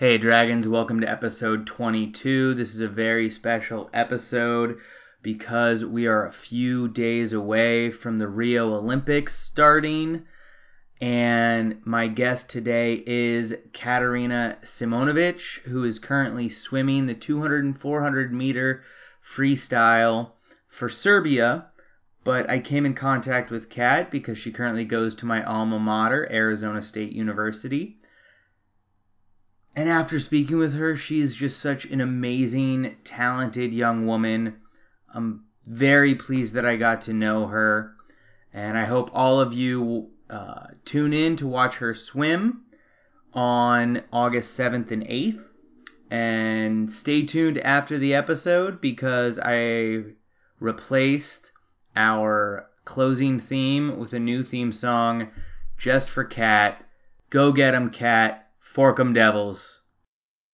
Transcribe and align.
Hey, 0.00 0.16
Dragons, 0.16 0.66
welcome 0.66 1.02
to 1.02 1.10
episode 1.10 1.66
22. 1.66 2.54
This 2.54 2.74
is 2.74 2.80
a 2.80 2.88
very 2.88 3.30
special 3.30 3.90
episode 3.92 4.78
because 5.20 5.84
we 5.84 6.06
are 6.06 6.24
a 6.24 6.32
few 6.32 6.88
days 6.88 7.34
away 7.34 7.90
from 7.90 8.16
the 8.16 8.26
Rio 8.26 8.72
Olympics 8.76 9.36
starting. 9.36 10.22
And 11.02 11.82
my 11.84 12.08
guest 12.08 12.48
today 12.48 13.04
is 13.06 13.54
Katarina 13.74 14.56
Simonovic, 14.62 15.60
who 15.64 15.84
is 15.84 15.98
currently 15.98 16.48
swimming 16.48 17.04
the 17.04 17.12
200 17.12 17.64
and 17.64 17.78
400 17.78 18.32
meter 18.32 18.82
freestyle 19.22 20.30
for 20.66 20.88
Serbia. 20.88 21.66
But 22.24 22.48
I 22.48 22.60
came 22.60 22.86
in 22.86 22.94
contact 22.94 23.50
with 23.50 23.68
Kat 23.68 24.10
because 24.10 24.38
she 24.38 24.50
currently 24.50 24.86
goes 24.86 25.14
to 25.16 25.26
my 25.26 25.44
alma 25.44 25.78
mater, 25.78 26.26
Arizona 26.32 26.82
State 26.82 27.12
University. 27.12 27.99
And 29.76 29.88
after 29.88 30.18
speaking 30.18 30.58
with 30.58 30.74
her, 30.74 30.96
she 30.96 31.20
is 31.20 31.34
just 31.34 31.60
such 31.60 31.84
an 31.84 32.00
amazing, 32.00 32.96
talented 33.04 33.72
young 33.72 34.06
woman. 34.06 34.56
I'm 35.14 35.44
very 35.66 36.14
pleased 36.16 36.54
that 36.54 36.66
I 36.66 36.76
got 36.76 37.02
to 37.02 37.12
know 37.12 37.46
her. 37.46 37.94
And 38.52 38.76
I 38.76 38.84
hope 38.84 39.10
all 39.12 39.40
of 39.40 39.54
you 39.54 40.10
uh, 40.28 40.66
tune 40.84 41.12
in 41.12 41.36
to 41.36 41.46
watch 41.46 41.76
her 41.76 41.94
swim 41.94 42.62
on 43.32 44.02
August 44.12 44.58
7th 44.58 44.90
and 44.90 45.04
8th. 45.04 45.44
And 46.10 46.90
stay 46.90 47.22
tuned 47.24 47.58
after 47.58 47.96
the 47.96 48.14
episode 48.14 48.80
because 48.80 49.38
I 49.40 50.02
replaced 50.58 51.52
our 51.94 52.68
closing 52.84 53.38
theme 53.38 53.98
with 53.98 54.12
a 54.12 54.18
new 54.18 54.42
theme 54.42 54.72
song 54.72 55.30
just 55.78 56.10
for 56.10 56.24
Kat. 56.24 56.84
Go 57.30 57.52
get 57.52 57.74
'em, 57.74 57.90
Kat. 57.90 58.49
Fork 58.70 59.00
'em 59.00 59.12
Devils. 59.12 59.80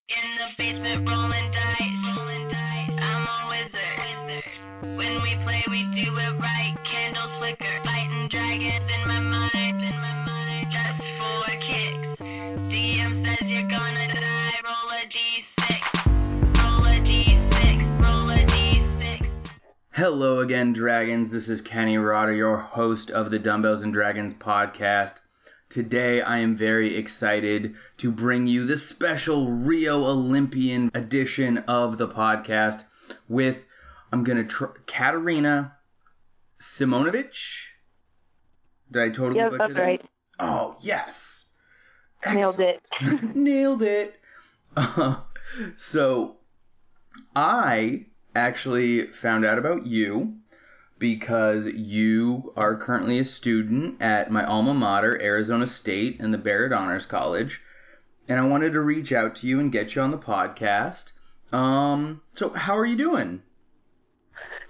In 0.08 0.36
the 0.38 0.48
basement 0.56 1.06
rolling 1.06 1.50
dice. 1.50 2.16
Rolling 2.16 2.48
dice. 2.48 2.98
I'm 2.98 3.26
a 3.28 3.48
wizard. 3.50 4.96
When 4.96 5.20
we 5.20 5.36
play, 5.44 5.62
we 5.68 5.82
do 5.92 6.16
it 6.16 6.32
right. 6.40 6.74
Candles 6.82 7.30
flicker. 7.32 7.66
Fighting 7.84 8.28
dragons 8.28 8.88
in 8.90 9.06
my 9.06 9.20
mind. 9.20 9.82
In 9.82 9.94
my 10.00 10.14
mind. 10.24 10.66
Just 10.72 11.02
for 11.18 11.50
kicks. 11.60 12.18
DM 12.72 13.22
says 13.22 13.42
you're 13.50 13.68
gonna 13.68 14.08
die. 14.08 14.60
Roll 14.64 14.92
a 14.92 15.04
d6. 15.12 16.06
Roll 16.56 16.86
a 16.86 16.98
d6. 17.04 18.02
Roll 18.02 18.30
a 18.30 18.46
d6. 18.46 19.28
Hello 19.90 20.38
again, 20.38 20.72
Dragons. 20.72 21.30
This 21.30 21.50
is 21.50 21.60
Kenny 21.60 21.98
Rotter, 21.98 22.32
your 22.32 22.56
host 22.56 23.10
of 23.10 23.30
the 23.30 23.38
Dumbbells 23.38 23.82
and 23.82 23.92
Dragons 23.92 24.32
podcast. 24.32 25.16
Today, 25.76 26.22
I 26.22 26.38
am 26.38 26.56
very 26.56 26.96
excited 26.96 27.74
to 27.98 28.10
bring 28.10 28.46
you 28.46 28.64
the 28.64 28.78
special 28.78 29.50
Rio 29.52 30.06
Olympian 30.06 30.90
edition 30.94 31.58
of 31.68 31.98
the 31.98 32.08
podcast 32.08 32.82
with, 33.28 33.66
I'm 34.10 34.24
going 34.24 34.38
to 34.38 34.44
try, 34.44 34.68
Katarina 34.86 35.76
Simonovic. 36.58 37.34
Did 38.90 39.02
I 39.02 39.10
totally 39.10 39.40
Yep, 39.40 39.50
butcher 39.50 39.74
that? 39.74 39.82
right. 39.82 40.04
Oh, 40.40 40.76
yes. 40.80 41.44
Nailed 42.24 42.60
it. 42.60 42.80
Nailed 43.36 43.82
it. 43.82 44.18
Uh, 44.74 45.16
so, 45.76 46.38
I 47.34 48.06
actually 48.34 49.08
found 49.08 49.44
out 49.44 49.58
about 49.58 49.84
you 49.86 50.38
because 50.98 51.66
you 51.66 52.52
are 52.56 52.76
currently 52.76 53.18
a 53.18 53.24
student 53.24 54.00
at 54.00 54.30
my 54.30 54.44
alma 54.44 54.74
mater, 54.74 55.20
Arizona 55.20 55.66
State, 55.66 56.20
and 56.20 56.32
the 56.32 56.38
Barrett 56.38 56.72
Honors 56.72 57.06
College. 57.06 57.60
And 58.28 58.40
I 58.40 58.46
wanted 58.46 58.72
to 58.72 58.80
reach 58.80 59.12
out 59.12 59.36
to 59.36 59.46
you 59.46 59.60
and 59.60 59.70
get 59.70 59.94
you 59.94 60.02
on 60.02 60.10
the 60.10 60.18
podcast. 60.18 61.12
Um, 61.52 62.22
so 62.32 62.50
how 62.50 62.76
are 62.76 62.86
you 62.86 62.96
doing? 62.96 63.42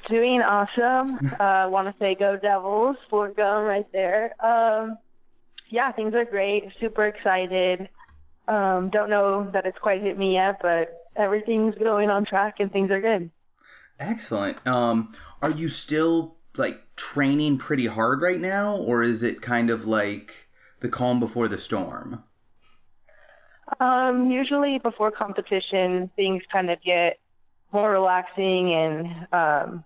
Doing 0.09 0.43
awesome. 0.43 1.19
Uh, 1.41 1.69
Want 1.69 1.89
to 1.89 1.95
say 1.99 2.15
go 2.15 2.37
Devils. 2.37 2.97
Fort 3.11 3.37
going 3.37 3.65
right 3.65 3.91
there. 3.93 4.35
Um, 4.45 4.99
yeah, 5.69 5.93
things 5.93 6.15
are 6.15 6.25
great. 6.25 6.65
Super 6.81 7.07
excited. 7.07 7.89
Um, 8.49 8.91
don't 8.91 9.11
know 9.11 9.51
that 9.53 9.67
it's 9.67 9.79
quite 9.79 10.03
hit 10.03 10.17
me 10.17 10.35
yet, 10.35 10.59
but 10.63 11.09
everything's 11.17 11.75
going 11.77 12.11
on 12.11 12.25
track 12.25 12.57
and 12.61 12.71
things 12.71 12.91
are 12.91 13.01
good. 13.01 13.31
Excellent. 13.99 14.65
Um, 14.67 15.13
are 15.43 15.51
you 15.51 15.69
still 15.69 16.37
like 16.57 16.81
training 16.97 17.59
pretty 17.59 17.87
hard 17.87 18.21
right 18.23 18.41
now, 18.41 18.77
or 18.77 19.03
is 19.03 19.23
it 19.23 19.43
kind 19.43 19.71
of 19.71 19.87
like 19.87 20.35
the 20.81 20.89
calm 20.89 21.21
before 21.21 21.49
the 21.49 21.59
storm? 21.59 22.23
Um, 23.81 24.31
usually 24.31 24.79
before 24.79 25.11
competition, 25.11 26.11
things 26.17 26.43
kind 26.53 26.71
of 26.71 26.81
get 26.83 27.19
more 27.73 27.91
relaxing, 27.91 28.73
and 28.73 29.07
um, 29.33 29.85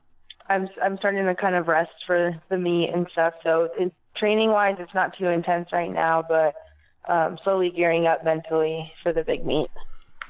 I'm 0.48 0.69
I'm 0.82 0.98
starting 0.98 1.25
to 1.25 1.34
kind 1.34 1.54
of 1.54 1.69
rest 1.69 1.92
for 2.06 2.41
the 2.48 2.59
meet 2.59 2.91
and 2.91 3.06
stuff. 3.12 3.34
So 3.42 3.71
it, 3.78 3.92
training 4.16 4.50
wise, 4.50 4.77
it's 4.78 4.94
not 4.94 5.16
too 5.16 5.28
intense 5.28 5.72
right 5.72 5.91
now, 5.91 6.25
but 6.28 6.54
um, 7.09 7.38
slowly 7.42 7.71
gearing 7.71 8.06
up 8.06 8.25
mentally 8.25 8.92
for 9.03 9.12
the 9.12 9.25
big 9.25 9.47
meet. 9.47 9.71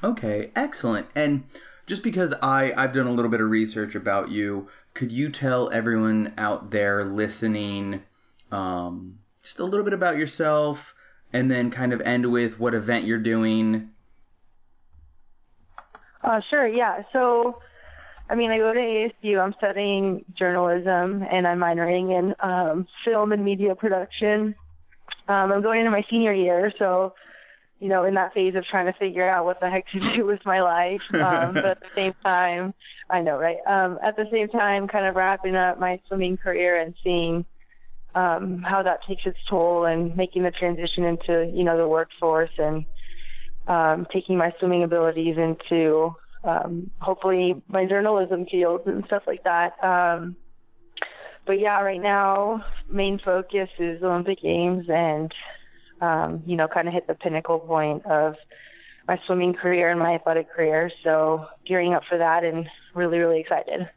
Okay, 0.03 0.51
excellent. 0.55 1.07
And 1.13 1.43
just 1.85 2.03
because 2.03 2.33
I 2.41 2.73
I've 2.75 2.93
done 2.93 3.07
a 3.07 3.11
little 3.11 3.31
bit 3.31 3.41
of 3.41 3.49
research 3.49 3.95
about 3.95 4.31
you, 4.31 4.67
could 4.93 5.11
you 5.11 5.29
tell 5.29 5.69
everyone 5.71 6.33
out 6.37 6.71
there 6.71 7.03
listening 7.05 8.03
um, 8.51 9.19
just 9.41 9.59
a 9.59 9.63
little 9.63 9.83
bit 9.83 9.93
about 9.93 10.17
yourself, 10.17 10.93
and 11.33 11.49
then 11.49 11.71
kind 11.71 11.93
of 11.93 12.01
end 12.01 12.31
with 12.31 12.59
what 12.59 12.73
event 12.73 13.05
you're 13.05 13.17
doing? 13.17 13.89
Uh, 16.23 16.41
sure, 16.49 16.67
yeah. 16.67 17.03
So, 17.13 17.59
I 18.29 18.35
mean, 18.35 18.51
I 18.51 18.59
go 18.59 18.73
to 18.73 18.79
ASU. 18.79 19.41
I'm 19.41 19.55
studying 19.57 20.25
journalism, 20.37 21.23
and 21.23 21.47
I'm 21.47 21.59
minoring 21.59 22.17
in 22.17 22.35
um, 22.39 22.87
film 23.03 23.31
and 23.31 23.43
media 23.43 23.75
production. 23.75 24.55
Um, 25.27 25.51
I'm 25.51 25.61
going 25.61 25.79
into 25.79 25.91
my 25.91 26.05
senior 26.09 26.33
year, 26.33 26.73
so 26.77 27.13
you 27.81 27.89
know, 27.89 28.05
in 28.05 28.13
that 28.13 28.33
phase 28.33 28.53
of 28.55 28.63
trying 28.63 28.85
to 28.85 28.93
figure 28.93 29.27
out 29.27 29.43
what 29.43 29.59
the 29.59 29.69
heck 29.69 29.87
to 29.89 29.99
do 30.15 30.25
with 30.25 30.45
my 30.45 30.61
life. 30.61 31.03
Um, 31.13 31.53
but 31.55 31.65
at 31.65 31.81
the 31.81 31.89
same 31.95 32.13
time, 32.23 32.73
I 33.09 33.21
know, 33.21 33.37
right? 33.37 33.57
Um, 33.65 33.97
at 34.03 34.15
the 34.15 34.27
same 34.31 34.47
time, 34.47 34.87
kind 34.87 35.07
of 35.07 35.15
wrapping 35.15 35.55
up 35.55 35.79
my 35.79 35.99
swimming 36.07 36.37
career 36.37 36.79
and 36.79 36.93
seeing 37.03 37.43
um, 38.13 38.61
how 38.61 38.83
that 38.83 38.99
takes 39.07 39.25
its 39.25 39.39
toll 39.49 39.85
and 39.85 40.15
making 40.15 40.43
the 40.43 40.51
transition 40.51 41.03
into, 41.03 41.51
you 41.53 41.63
know, 41.63 41.75
the 41.75 41.87
workforce 41.87 42.51
and 42.57 42.85
um, 43.67 44.05
taking 44.13 44.37
my 44.37 44.53
swimming 44.59 44.83
abilities 44.83 45.37
into 45.37 46.15
um, 46.43 46.91
hopefully 46.99 47.61
my 47.67 47.85
journalism 47.85 48.45
fields 48.45 48.83
and 48.85 49.03
stuff 49.05 49.23
like 49.25 49.43
that. 49.43 49.73
Um, 49.83 50.35
but 51.47 51.59
yeah, 51.59 51.81
right 51.81 52.01
now, 52.01 52.63
main 52.89 53.19
focus 53.19 53.69
is 53.79 54.03
Olympic 54.03 54.41
Games 54.41 54.85
and 54.87 55.33
um, 56.01 56.43
you 56.45 56.55
know, 56.55 56.67
kind 56.67 56.87
of 56.87 56.93
hit 56.93 57.07
the 57.07 57.15
pinnacle 57.15 57.59
point 57.59 58.05
of 58.05 58.35
my 59.07 59.19
swimming 59.25 59.53
career 59.53 59.89
and 59.89 59.99
my 59.99 60.15
athletic 60.15 60.51
career. 60.51 60.91
So 61.03 61.47
gearing 61.65 61.93
up 61.93 62.03
for 62.09 62.17
that 62.17 62.43
and 62.43 62.67
really, 62.93 63.19
really 63.19 63.39
excited. 63.39 63.89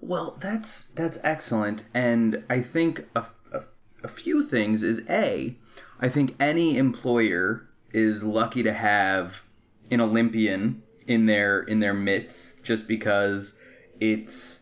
Well, 0.00 0.36
that's 0.40 0.84
that's 0.94 1.18
excellent, 1.22 1.84
and 1.94 2.44
I 2.50 2.60
think 2.60 3.06
a, 3.16 3.24
a, 3.52 3.62
a 4.04 4.08
few 4.08 4.44
things 4.44 4.82
is 4.82 5.02
a, 5.08 5.56
I 6.00 6.08
think 6.08 6.36
any 6.38 6.76
employer 6.76 7.66
is 7.92 8.22
lucky 8.22 8.62
to 8.64 8.72
have 8.74 9.42
an 9.90 10.02
Olympian 10.02 10.82
in 11.06 11.24
their 11.24 11.60
in 11.62 11.80
their 11.80 11.94
midst, 11.94 12.62
just 12.62 12.86
because 12.86 13.58
it's 13.98 14.60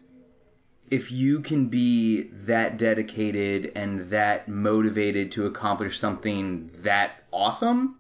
if 0.95 1.11
you 1.11 1.41
can 1.41 1.67
be 1.67 2.23
that 2.47 2.77
dedicated 2.79 3.73
and 3.75 4.03
that 4.11 4.47
motivated 4.49 5.33
to 5.33 5.47
accomplish 5.47 5.99
something 5.99 6.71
that 6.83 7.25
awesome, 7.33 7.99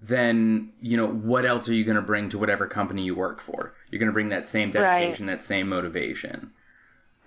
then 0.00 0.72
you 0.80 0.96
know 0.96 1.06
what 1.06 1.44
else 1.44 1.68
are 1.68 1.74
you 1.74 1.84
going 1.84 1.96
to 1.96 2.02
bring 2.02 2.30
to 2.30 2.38
whatever 2.38 2.66
company 2.66 3.02
you 3.04 3.14
work 3.14 3.42
for? 3.42 3.74
You're 3.90 3.98
going 3.98 4.08
to 4.08 4.14
bring 4.14 4.30
that 4.30 4.48
same 4.48 4.72
Right. 4.72 5.00
dedication, 5.00 5.26
that 5.26 5.42
same 5.42 5.68
motivation. 5.68 6.50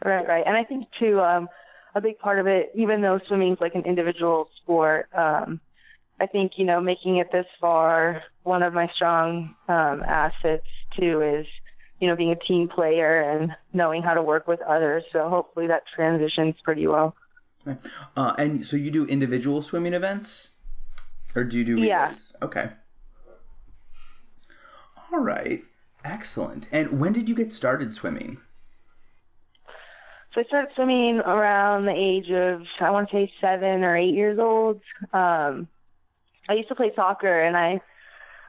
Right, 0.04 0.28
right. 0.28 0.44
And 0.48 0.58
I 0.58 0.64
think 0.64 0.88
too, 0.98 1.22
um, 1.22 1.48
a 1.94 2.02
big 2.02 2.18
part 2.18 2.40
of 2.40 2.48
it, 2.48 2.72
even 2.74 3.02
though 3.02 3.20
swimming's 3.28 3.60
like 3.62 3.76
an 3.76 3.86
individual 3.86 4.50
sport, 4.58 5.10
um, 5.14 5.60
I 6.20 6.26
think, 6.26 6.54
you 6.58 6.66
know, 6.66 6.82
making 6.82 7.18
it 7.18 7.32
this 7.32 7.46
far, 7.62 8.24
one 8.44 8.64
of 8.64 8.74
my 8.74 8.88
strong 8.96 9.56
um, 9.68 10.04
assets 10.04 10.66
too 11.00 11.22
is, 11.22 11.46
you 12.00 12.08
know, 12.08 12.16
being 12.16 12.32
a 12.32 12.36
team 12.36 12.68
player 12.68 13.22
and 13.22 13.52
knowing 13.74 14.02
how 14.02 14.14
to 14.14 14.22
work 14.22 14.48
with 14.48 14.62
others. 14.62 15.04
So 15.12 15.30
hopefully 15.30 15.68
that 15.68 15.84
transitions 15.96 16.56
pretty 16.64 16.88
well. 16.88 17.16
Uh, 18.16 18.34
and 18.38 18.66
so 18.66 18.78
you 18.78 18.90
do 18.90 19.06
individual 19.06 19.62
swimming 19.62 19.94
events, 19.94 20.52
or 21.36 21.44
do 21.44 21.58
you 21.58 21.66
do 21.66 21.78
Yeah. 21.82 22.14
Okay. 22.42 22.70
All 25.12 25.20
right. 25.20 25.64
Excellent. 26.06 26.68
And 26.72 27.00
when 27.00 27.14
did 27.14 27.28
you 27.28 27.36
get 27.36 27.52
started 27.52 27.94
swimming? 27.94 28.38
So 30.34 30.42
I 30.42 30.44
started 30.46 30.70
swimming 30.76 31.20
around 31.20 31.86
the 31.86 31.94
age 31.96 32.30
of 32.30 32.62
I 32.80 32.92
want 32.92 33.10
to 33.10 33.16
say 33.16 33.34
seven 33.42 33.84
or 33.84 33.98
eight 33.98 34.14
years 34.14 34.40
old. 34.40 34.80
Um, 35.12 35.68
I 36.48 36.54
used 36.54 36.70
to 36.70 36.76
play 36.76 36.92
soccer, 36.96 37.42
and 37.42 37.58
I 37.58 37.82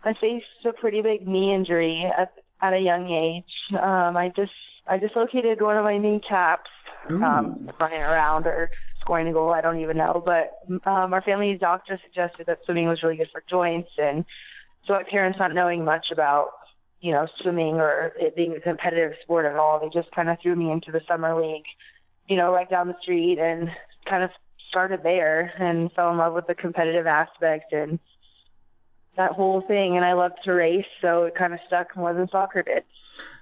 I 0.04 0.14
faced 0.14 0.46
a 0.64 0.72
pretty 0.72 1.02
big 1.02 1.26
knee 1.26 1.54
injury 1.54 2.10
at 2.16 2.32
at 2.62 2.72
a 2.72 2.78
young 2.78 3.10
age. 3.10 3.78
Um, 3.80 4.16
I 4.16 4.32
just 4.34 4.52
I 4.86 4.98
dislocated 4.98 5.60
one 5.60 5.76
of 5.76 5.84
my 5.84 5.98
kneecaps 5.98 6.70
um, 7.08 7.68
Ooh. 7.68 7.72
running 7.80 8.00
around 8.00 8.46
or 8.46 8.70
scoring 9.00 9.28
a 9.28 9.32
goal. 9.32 9.52
I 9.52 9.60
don't 9.60 9.80
even 9.80 9.96
know. 9.96 10.22
But 10.24 10.52
um, 10.88 11.12
our 11.12 11.22
family 11.22 11.56
doctor 11.58 11.98
suggested 12.04 12.46
that 12.46 12.58
swimming 12.64 12.88
was 12.88 13.02
really 13.02 13.16
good 13.16 13.30
for 13.32 13.42
joints, 13.48 13.90
and 13.98 14.24
so 14.86 14.94
my 14.94 15.02
parents 15.04 15.38
not 15.38 15.54
knowing 15.54 15.84
much 15.84 16.06
about 16.12 16.50
you 17.00 17.12
know 17.12 17.26
swimming 17.40 17.76
or 17.76 18.12
it 18.16 18.36
being 18.36 18.54
a 18.56 18.60
competitive 18.60 19.12
sport 19.22 19.46
at 19.46 19.56
all, 19.56 19.80
they 19.80 19.88
just 19.88 20.14
kind 20.14 20.28
of 20.28 20.38
threw 20.42 20.54
me 20.54 20.70
into 20.70 20.92
the 20.92 21.00
summer 21.08 21.40
league, 21.40 21.64
you 22.28 22.36
know, 22.36 22.52
right 22.52 22.70
down 22.70 22.88
the 22.88 22.96
street, 23.02 23.38
and 23.38 23.70
kind 24.08 24.22
of 24.22 24.30
started 24.68 25.00
there 25.02 25.52
and 25.58 25.90
fell 25.92 26.10
in 26.10 26.16
love 26.16 26.32
with 26.32 26.46
the 26.46 26.54
competitive 26.54 27.06
aspect 27.06 27.72
and 27.72 27.98
that 29.16 29.32
whole 29.32 29.60
thing. 29.62 29.96
And 29.96 30.04
I 30.04 30.12
loved 30.14 30.38
to 30.44 30.52
race, 30.52 30.86
so 31.00 31.24
it 31.24 31.34
kind 31.34 31.52
of 31.52 31.60
stuck 31.66 31.96
more 31.96 32.14
than 32.14 32.28
soccer 32.28 32.62
did. 32.62 32.84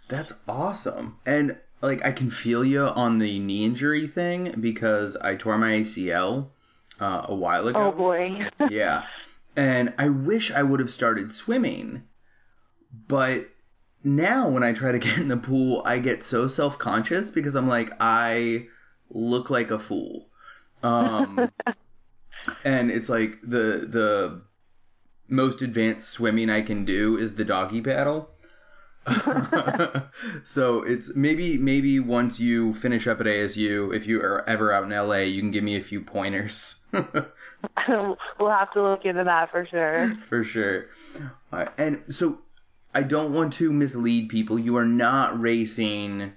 That's 0.09 0.33
awesome. 0.49 1.19
And 1.27 1.59
like 1.81 2.05
I 2.05 2.13
can 2.13 2.31
feel 2.31 2.65
you 2.65 2.83
on 2.83 3.19
the 3.19 3.39
knee 3.39 3.65
injury 3.65 4.07
thing 4.07 4.55
because 4.61 5.17
I 5.17 5.37
tore 5.37 5.59
my 5.59 5.73
ACL 5.73 6.49
uh, 7.01 7.27
a 7.29 7.35
while 7.35 7.69
ago. 7.69 7.79
Oh 7.79 7.93
boy. 7.93 8.49
yeah. 8.71 9.05
And 9.57 9.95
I 9.99 10.09
wish 10.09 10.51
I 10.51 10.63
would 10.63 10.81
have 10.81 10.93
started 10.93 11.33
swimming. 11.33 12.03
But 13.07 13.49
now 14.03 14.49
when 14.49 14.63
I 14.63 14.73
try 14.73 14.93
to 14.93 14.99
get 15.09 15.19
in 15.19 15.29
the 15.29 15.37
pool, 15.37 15.83
I 15.85 15.99
get 15.99 16.23
so 16.23 16.49
self-conscious 16.49 17.31
because 17.31 17.55
I'm 17.55 17.69
like 17.69 17.93
I 18.01 18.67
look 19.11 19.51
like 19.51 19.71
a 19.71 19.79
fool. 19.79 20.27
Um 20.81 21.51
and 22.65 22.93
it's 22.93 23.09
like 23.09 23.41
the 23.43 23.85
the 23.91 24.43
most 25.29 25.63
advanced 25.63 26.09
swimming 26.09 26.51
I 26.51 26.63
can 26.63 26.85
do 26.85 27.17
is 27.17 27.35
the 27.35 27.45
doggy 27.45 27.81
paddle. 27.81 28.31
so 30.45 30.83
it's 30.83 31.15
maybe 31.15 31.57
maybe 31.57 32.01
once 32.01 32.41
you 32.41 32.75
finish 32.75 33.07
up 33.07 33.21
at 33.21 33.27
ASU, 33.27 33.95
if 33.95 34.07
you 34.07 34.21
are 34.21 34.47
ever 34.49 34.73
out 34.73 34.85
in 34.85 34.91
LA, 34.91 35.19
you 35.19 35.41
can 35.41 35.51
give 35.51 35.65
me 35.65 35.77
a 35.77 35.83
few 35.83 36.03
pointers. 36.03 36.75
we'll 36.93 38.51
have 38.51 38.73
to 38.73 38.83
look 38.83 39.05
into 39.05 39.25
that 39.25 39.51
for 39.51 39.67
sure. 39.67 40.15
For 40.29 40.45
sure. 40.45 40.87
Right, 41.51 41.71
and 41.79 42.03
so 42.11 42.39
I 42.95 43.03
don't 43.03 43.33
want 43.33 43.55
to 43.55 43.73
mislead 43.73 44.29
people. 44.29 44.59
You 44.59 44.77
are 44.77 44.87
not 44.87 45.41
racing. 45.41 46.33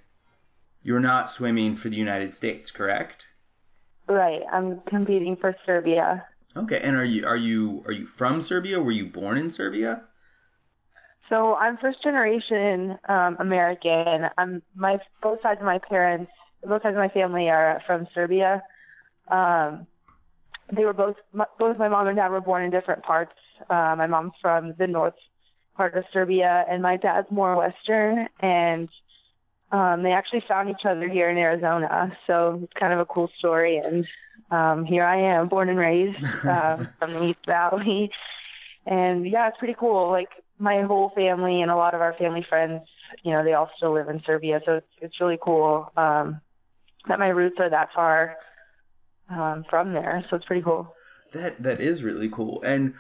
You're 0.83 0.99
not 0.99 1.29
swimming 1.29 1.75
for 1.75 1.89
the 1.89 1.97
United 1.97 2.35
States, 2.35 2.71
correct? 2.71 3.27
Right. 4.07 4.41
I'm 4.51 4.81
competing 4.81 5.35
for 5.35 5.55
Serbia. 5.65 6.25
Okay. 6.55 6.79
And 6.81 6.95
are 6.95 7.05
you 7.05 7.25
are 7.25 7.37
you 7.37 7.83
are 7.85 7.91
you 7.91 8.05
from 8.05 8.41
Serbia? 8.41 8.81
Were 8.81 8.91
you 8.91 9.05
born 9.05 9.37
in 9.37 9.49
Serbia? 9.49 10.03
So 11.29 11.55
I'm 11.55 11.77
first 11.77 12.03
generation 12.03 12.97
um, 13.07 13.37
American. 13.39 14.29
I'm 14.37 14.61
my 14.75 14.99
both 15.21 15.41
sides 15.41 15.61
of 15.61 15.65
my 15.65 15.77
parents, 15.77 16.31
both 16.65 16.83
sides 16.83 16.93
of 16.93 16.99
my 16.99 17.09
family 17.09 17.49
are 17.49 17.81
from 17.87 18.07
Serbia. 18.13 18.61
Um, 19.29 19.87
they 20.75 20.83
were 20.83 20.93
both 20.93 21.15
my, 21.31 21.45
both 21.57 21.77
my 21.77 21.87
mom 21.87 22.07
and 22.07 22.17
dad 22.17 22.29
were 22.31 22.41
born 22.41 22.63
in 22.63 22.71
different 22.71 23.03
parts. 23.03 23.33
Uh, 23.69 23.95
my 23.97 24.07
mom's 24.07 24.33
from 24.41 24.73
the 24.77 24.87
north 24.87 25.13
part 25.75 25.95
of 25.95 26.03
Serbia, 26.11 26.65
and 26.69 26.81
my 26.81 26.97
dad's 26.97 27.31
more 27.31 27.55
western. 27.55 28.27
And 28.41 28.89
um, 29.71 30.03
they 30.03 30.11
actually 30.11 30.43
found 30.47 30.69
each 30.69 30.85
other 30.85 31.07
here 31.07 31.29
in 31.29 31.37
Arizona, 31.37 32.17
so 32.27 32.59
it's 32.63 32.73
kind 32.73 32.91
of 32.91 32.99
a 32.99 33.05
cool 33.05 33.29
story. 33.37 33.77
And 33.77 34.05
um, 34.51 34.85
here 34.85 35.03
I 35.03 35.37
am, 35.37 35.47
born 35.47 35.69
and 35.69 35.79
raised 35.79 36.23
uh, 36.45 36.85
from 36.99 37.13
the 37.13 37.23
East 37.29 37.45
Valley. 37.45 38.11
And 38.85 39.25
yeah, 39.25 39.47
it's 39.47 39.57
pretty 39.57 39.75
cool. 39.79 40.09
Like 40.11 40.29
my 40.59 40.81
whole 40.83 41.11
family 41.15 41.61
and 41.61 41.71
a 41.71 41.75
lot 41.75 41.95
of 41.95 42.01
our 42.01 42.13
family 42.13 42.45
friends, 42.47 42.81
you 43.23 43.31
know, 43.31 43.43
they 43.43 43.53
all 43.53 43.69
still 43.77 43.93
live 43.93 44.09
in 44.09 44.21
Serbia, 44.25 44.61
so 44.65 44.75
it's 44.75 44.87
it's 45.01 45.19
really 45.19 45.39
cool 45.41 45.91
um, 45.97 46.39
that 47.07 47.19
my 47.19 47.27
roots 47.27 47.57
are 47.59 47.69
that 47.69 47.89
far 47.93 48.37
um, 49.29 49.65
from 49.69 49.93
there. 49.93 50.23
So 50.29 50.35
it's 50.35 50.45
pretty 50.45 50.61
cool. 50.61 50.93
That 51.33 51.61
that 51.63 51.81
is 51.81 52.03
really 52.03 52.29
cool. 52.29 52.61
And 52.63 52.95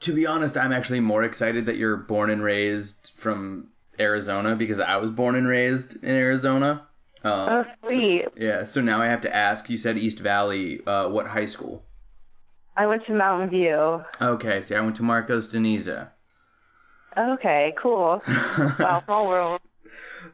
to 0.00 0.12
be 0.12 0.26
honest, 0.26 0.56
I'm 0.56 0.72
actually 0.72 1.00
more 1.00 1.22
excited 1.22 1.66
that 1.66 1.76
you're 1.76 1.96
born 1.96 2.30
and 2.30 2.42
raised 2.42 3.12
from 3.16 3.68
Arizona 3.98 4.56
because 4.56 4.80
I 4.80 4.96
was 4.96 5.10
born 5.10 5.34
and 5.34 5.46
raised 5.46 6.02
in 6.02 6.10
Arizona. 6.10 6.86
Um, 7.24 7.48
Oh, 7.48 7.64
sweet. 7.88 8.26
yeah. 8.36 8.64
So 8.64 8.80
now 8.80 9.00
I 9.00 9.06
have 9.08 9.22
to 9.22 9.34
ask. 9.34 9.68
You 9.70 9.76
said 9.78 9.96
East 9.98 10.20
Valley. 10.20 10.80
Uh, 10.86 11.08
what 11.08 11.26
high 11.26 11.46
school? 11.46 11.82
I 12.76 12.86
went 12.86 13.06
to 13.06 13.12
Mountain 13.12 13.50
View. 13.50 14.04
Okay. 14.20 14.60
See, 14.62 14.74
I 14.74 14.80
went 14.80 14.96
to 14.96 15.02
Marcos 15.02 15.46
de 15.46 15.58
Niza. 15.58 16.08
Okay, 17.16 17.72
cool. 17.80 18.20
Wow, 18.78 19.02
small 19.06 19.26
world. 19.28 19.60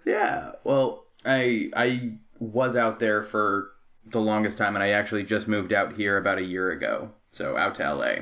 Yeah. 0.06 0.52
Well, 0.64 1.04
I 1.24 1.70
I 1.76 2.12
was 2.38 2.74
out 2.74 2.98
there 2.98 3.22
for 3.22 3.72
the 4.06 4.20
longest 4.20 4.56
time, 4.58 4.74
and 4.74 4.82
I 4.82 4.90
actually 4.90 5.24
just 5.24 5.46
moved 5.46 5.72
out 5.74 5.92
here 5.94 6.16
about 6.16 6.38
a 6.38 6.42
year 6.42 6.70
ago. 6.70 7.10
So 7.28 7.56
out 7.56 7.74
to 7.76 7.94
LA. 7.94 8.14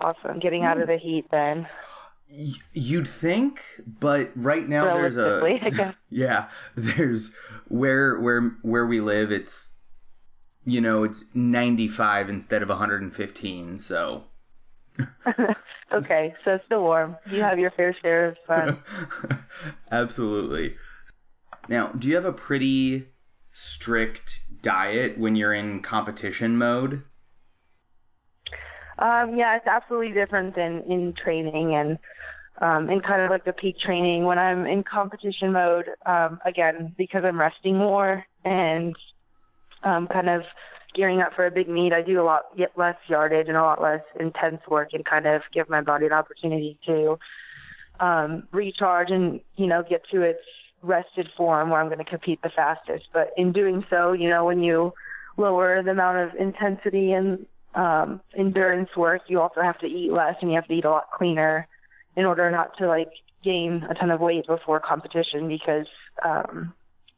Awesome. 0.00 0.40
Getting 0.40 0.64
out 0.64 0.80
of 0.80 0.88
the 0.88 0.96
heat 0.98 1.26
then. 1.30 1.68
You'd 2.72 3.08
think, 3.08 3.64
but 3.86 4.30
right 4.34 4.68
now 4.68 4.94
there's 4.94 5.16
a 5.16 5.94
yeah, 6.10 6.48
there's 6.74 7.32
where 7.68 8.18
where 8.20 8.56
where 8.62 8.86
we 8.86 9.00
live. 9.00 9.30
It's 9.30 9.68
you 10.64 10.80
know 10.80 11.04
it's 11.04 11.24
95 11.34 12.28
instead 12.28 12.62
of 12.62 12.68
115. 12.68 13.78
So 13.78 14.24
okay, 15.92 16.34
so 16.44 16.54
it's 16.54 16.64
still 16.66 16.82
warm. 16.82 17.16
You 17.30 17.42
have 17.42 17.58
your 17.58 17.70
fair 17.70 17.94
share 18.00 18.28
of 18.28 18.36
fun. 18.46 18.82
absolutely. 19.90 20.76
Now, 21.68 21.88
do 21.88 22.08
you 22.08 22.14
have 22.16 22.24
a 22.24 22.32
pretty 22.32 23.06
strict 23.52 24.40
diet 24.62 25.18
when 25.18 25.36
you're 25.36 25.54
in 25.54 25.80
competition 25.82 26.58
mode? 26.58 27.02
Um, 28.98 29.36
yeah, 29.36 29.56
it's 29.56 29.66
absolutely 29.66 30.12
different 30.12 30.54
than 30.54 30.82
in 30.82 31.14
training 31.14 31.74
and 31.74 31.98
um, 32.60 32.88
in 32.88 33.00
kind 33.00 33.22
of 33.22 33.30
like 33.30 33.44
the 33.44 33.52
peak 33.52 33.78
training. 33.78 34.24
When 34.24 34.38
I'm 34.38 34.66
in 34.66 34.84
competition 34.84 35.52
mode, 35.52 35.86
um, 36.06 36.40
again, 36.44 36.94
because 36.96 37.24
I'm 37.24 37.38
resting 37.38 37.76
more 37.76 38.24
and 38.44 38.94
um, 39.82 40.06
kind 40.06 40.28
of 40.28 40.42
gearing 40.94 41.20
up 41.20 41.34
for 41.34 41.46
a 41.46 41.50
big 41.50 41.68
meet, 41.68 41.92
I 41.92 42.02
do 42.02 42.20
a 42.20 42.22
lot 42.22 42.56
get 42.56 42.78
less 42.78 42.96
yardage 43.08 43.48
and 43.48 43.56
a 43.56 43.62
lot 43.62 43.82
less 43.82 44.02
intense 44.18 44.60
work 44.68 44.90
and 44.92 45.04
kind 45.04 45.26
of 45.26 45.42
give 45.52 45.68
my 45.68 45.80
body 45.80 46.06
an 46.06 46.12
opportunity 46.12 46.78
to 46.86 47.18
um, 47.98 48.46
recharge 48.52 49.10
and, 49.10 49.40
you 49.56 49.66
know, 49.66 49.82
get 49.82 50.02
to 50.12 50.22
its 50.22 50.40
rested 50.82 51.28
form 51.36 51.70
where 51.70 51.80
I'm 51.80 51.88
going 51.88 51.98
to 51.98 52.04
compete 52.04 52.40
the 52.42 52.50
fastest. 52.50 53.06
But 53.12 53.32
in 53.36 53.52
doing 53.52 53.84
so, 53.90 54.12
you 54.12 54.28
know, 54.28 54.44
when 54.44 54.62
you 54.62 54.92
lower 55.36 55.82
the 55.82 55.90
amount 55.90 56.18
of 56.18 56.36
intensity 56.38 57.12
and 57.12 57.46
um, 57.74 58.20
endurance 58.36 58.90
work, 58.96 59.22
you 59.28 59.40
also 59.40 59.60
have 59.60 59.78
to 59.80 59.86
eat 59.86 60.12
less 60.12 60.36
and 60.40 60.50
you 60.50 60.56
have 60.56 60.66
to 60.68 60.74
eat 60.74 60.84
a 60.84 60.90
lot 60.90 61.10
cleaner 61.16 61.66
in 62.16 62.24
order 62.24 62.50
not 62.50 62.76
to 62.78 62.86
like 62.86 63.10
gain 63.42 63.84
a 63.88 63.94
ton 63.94 64.10
of 64.10 64.20
weight 64.20 64.46
before 64.46 64.80
competition 64.80 65.48
because 65.48 65.86
um, 66.24 66.72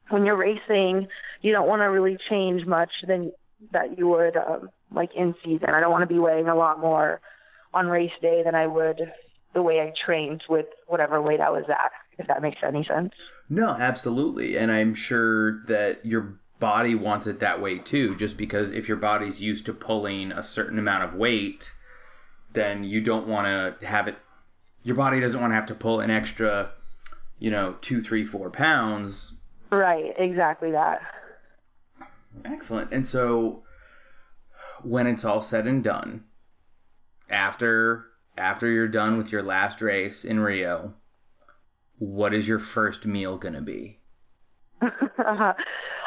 when 0.08 0.24
you're 0.24 0.36
racing, 0.36 1.08
you 1.42 1.52
don't 1.52 1.68
want 1.68 1.80
to 1.80 1.86
really 1.86 2.16
change 2.28 2.66
much 2.66 2.90
than 3.06 3.32
that 3.72 3.98
you 3.98 4.08
would 4.08 4.36
um, 4.36 4.70
like 4.92 5.10
in 5.14 5.34
season. 5.44 5.70
I 5.70 5.80
don't 5.80 5.90
want 5.90 6.02
to 6.02 6.12
be 6.12 6.18
weighing 6.18 6.48
a 6.48 6.54
lot 6.54 6.80
more 6.80 7.20
on 7.74 7.86
race 7.86 8.12
day 8.20 8.42
than 8.44 8.54
I 8.54 8.66
would 8.66 9.00
the 9.54 9.62
way 9.62 9.80
I 9.80 9.92
trained 10.04 10.42
with 10.48 10.66
whatever 10.86 11.20
weight 11.20 11.40
I 11.40 11.50
was 11.50 11.64
at, 11.68 11.92
if 12.18 12.26
that 12.26 12.42
makes 12.42 12.58
any 12.62 12.84
sense. 12.84 13.12
No, 13.48 13.70
absolutely. 13.70 14.56
And 14.56 14.70
I'm 14.70 14.94
sure 14.94 15.62
that 15.66 16.04
your 16.04 16.38
body 16.58 16.94
wants 16.94 17.26
it 17.26 17.40
that 17.40 17.60
way 17.60 17.78
too, 17.78 18.16
just 18.16 18.36
because 18.36 18.70
if 18.70 18.88
your 18.88 18.96
body's 18.96 19.40
used 19.40 19.66
to 19.66 19.74
pulling 19.74 20.32
a 20.32 20.42
certain 20.42 20.78
amount 20.78 21.04
of 21.04 21.14
weight, 21.14 21.70
then 22.52 22.84
you 22.84 23.00
don't 23.00 23.26
want 23.26 23.46
to 23.80 23.86
have 23.86 24.08
it, 24.08 24.16
your 24.82 24.96
body 24.96 25.20
doesn't 25.20 25.40
want 25.40 25.50
to 25.50 25.54
have 25.54 25.66
to 25.66 25.74
pull 25.74 26.00
an 26.00 26.10
extra, 26.10 26.70
you 27.38 27.50
know, 27.50 27.76
two, 27.80 28.00
three, 28.00 28.24
four 28.24 28.50
pounds. 28.50 29.34
Right, 29.70 30.14
exactly 30.16 30.70
that. 30.72 31.02
Excellent. 32.44 32.92
And 32.92 33.06
so 33.06 33.62
when 34.82 35.06
it's 35.06 35.24
all 35.24 35.42
said 35.42 35.66
and 35.66 35.82
done, 35.82 36.24
after 37.28 38.06
after 38.38 38.70
you're 38.70 38.88
done 38.88 39.16
with 39.16 39.32
your 39.32 39.42
last 39.42 39.80
race 39.80 40.24
in 40.24 40.38
Rio, 40.38 40.94
what 41.98 42.34
is 42.34 42.46
your 42.46 42.58
first 42.58 43.06
meal 43.06 43.38
gonna 43.38 43.62
be? 43.62 43.98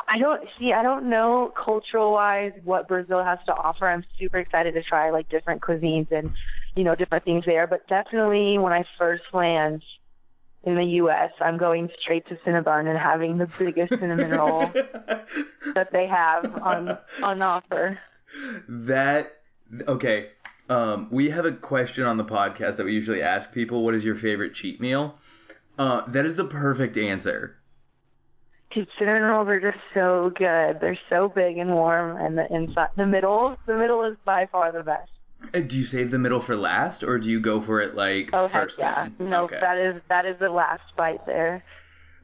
I 0.10 0.18
don't 0.18 0.42
see. 0.58 0.74
I 0.74 0.82
don't 0.82 1.10
know 1.10 1.54
cultural 1.56 2.12
wise 2.12 2.54
what 2.64 2.88
Brazil 2.88 3.24
has 3.24 3.38
to 3.46 3.54
offer. 3.54 3.88
I'm 3.88 4.04
super 4.18 4.40
excited 4.40 4.74
to 4.74 4.82
try 4.82 5.12
like 5.12 5.30
different 5.30 5.62
cuisines 5.62 6.12
and 6.12 6.32
you 6.76 6.84
know 6.84 6.96
different 6.96 7.26
things 7.26 7.46
there. 7.46 7.68
But 7.68 7.88
definitely 7.88 8.58
when 8.58 8.74
I 8.74 8.84
first 8.98 9.24
land 9.34 9.84
in 10.64 10.76
the 10.76 10.84
U.S., 10.84 11.32
I'm 11.40 11.58
going 11.58 11.90
straight 12.02 12.28
to 12.30 12.36
Cinnabon 12.38 12.90
and 12.90 12.98
having 12.98 13.38
the 13.38 13.50
biggest 13.60 13.92
cinnamon 14.00 14.32
roll 14.32 14.72
that 15.76 15.90
they 15.92 16.08
have 16.08 16.46
on 16.64 16.98
on 17.22 17.42
offer. 17.44 18.00
That 18.68 19.28
okay. 19.88 20.30
Um, 20.70 21.08
we 21.12 21.32
have 21.32 21.46
a 21.46 21.52
question 21.52 22.06
on 22.06 22.18
the 22.18 22.26
podcast 22.26 22.78
that 22.78 22.86
we 22.86 22.94
usually 22.94 23.22
ask 23.22 23.54
people: 23.54 23.84
What 23.84 23.94
is 23.94 24.04
your 24.04 24.16
favorite 24.16 24.56
cheat 24.56 24.82
meal? 24.82 25.20
Uh, 25.78 26.02
that 26.10 26.26
is 26.26 26.36
the 26.36 26.46
perfect 26.46 26.98
answer. 26.98 27.59
Dude, 28.72 28.88
cinnamon 29.00 29.24
rolls 29.24 29.48
are 29.48 29.60
just 29.60 29.82
so 29.96 30.32
good. 30.36 30.80
They're 30.80 31.00
so 31.10 31.28
big 31.28 31.58
and 31.58 31.72
warm, 31.74 32.18
and 32.18 32.38
the 32.38 32.46
inside, 32.54 32.90
the 32.96 33.06
middle, 33.08 33.58
the 33.66 33.76
middle 33.76 34.04
is 34.06 34.16
by 34.26 34.46
far 34.52 34.72
the 34.72 34.84
best. 34.84 35.10
Do 35.68 35.78
you 35.78 35.86
save 35.86 36.12
the 36.12 36.20
middle 36.20 36.40
for 36.40 36.56
last, 36.56 37.04
or 37.04 37.18
do 37.18 37.32
you 37.32 37.40
go 37.40 37.62
for 37.62 37.82
it 37.82 37.96
like 37.96 38.30
Oh 38.34 38.48
heck 38.48 38.64
first? 38.64 38.78
yeah! 38.80 39.08
then? 39.18 39.30
No, 39.30 39.46
Okay. 39.46 39.58
that 39.60 39.78
is 39.78 40.02
that 40.10 40.26
is 40.26 40.38
the 40.40 40.50
last 40.50 40.84
bite 40.98 41.26
there. 41.26 41.64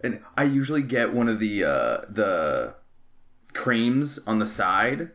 And 0.03 0.21
I 0.37 0.43
usually 0.43 0.81
get 0.83 1.13
one 1.13 1.29
of 1.29 1.39
the 1.39 1.63
uh, 1.63 2.01
the 2.09 2.75
creams 3.53 4.19
on 4.27 4.37
the 4.39 4.47
side, 4.47 5.11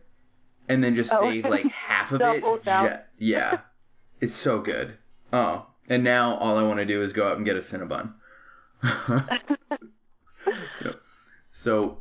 and 0.68 0.82
then 0.82 0.96
just 0.96 1.12
Oh. 1.12 1.20
save 1.20 1.44
like 1.44 1.66
half 1.70 2.10
of 2.12 2.20
it. 2.22 2.64
Down. 2.64 2.98
yeah, 3.18 3.60
it's 4.20 4.34
so 4.34 4.60
good. 4.60 4.96
Oh, 5.32 5.66
and 5.88 6.02
now 6.02 6.34
all 6.36 6.56
I 6.58 6.62
want 6.64 6.78
to 6.80 6.86
do 6.86 7.02
is 7.02 7.12
go 7.12 7.28
out 7.28 7.36
and 7.36 7.44
get 7.46 7.56
a 7.56 7.60
Cinnabon. 7.60 8.14
So, 11.52 11.98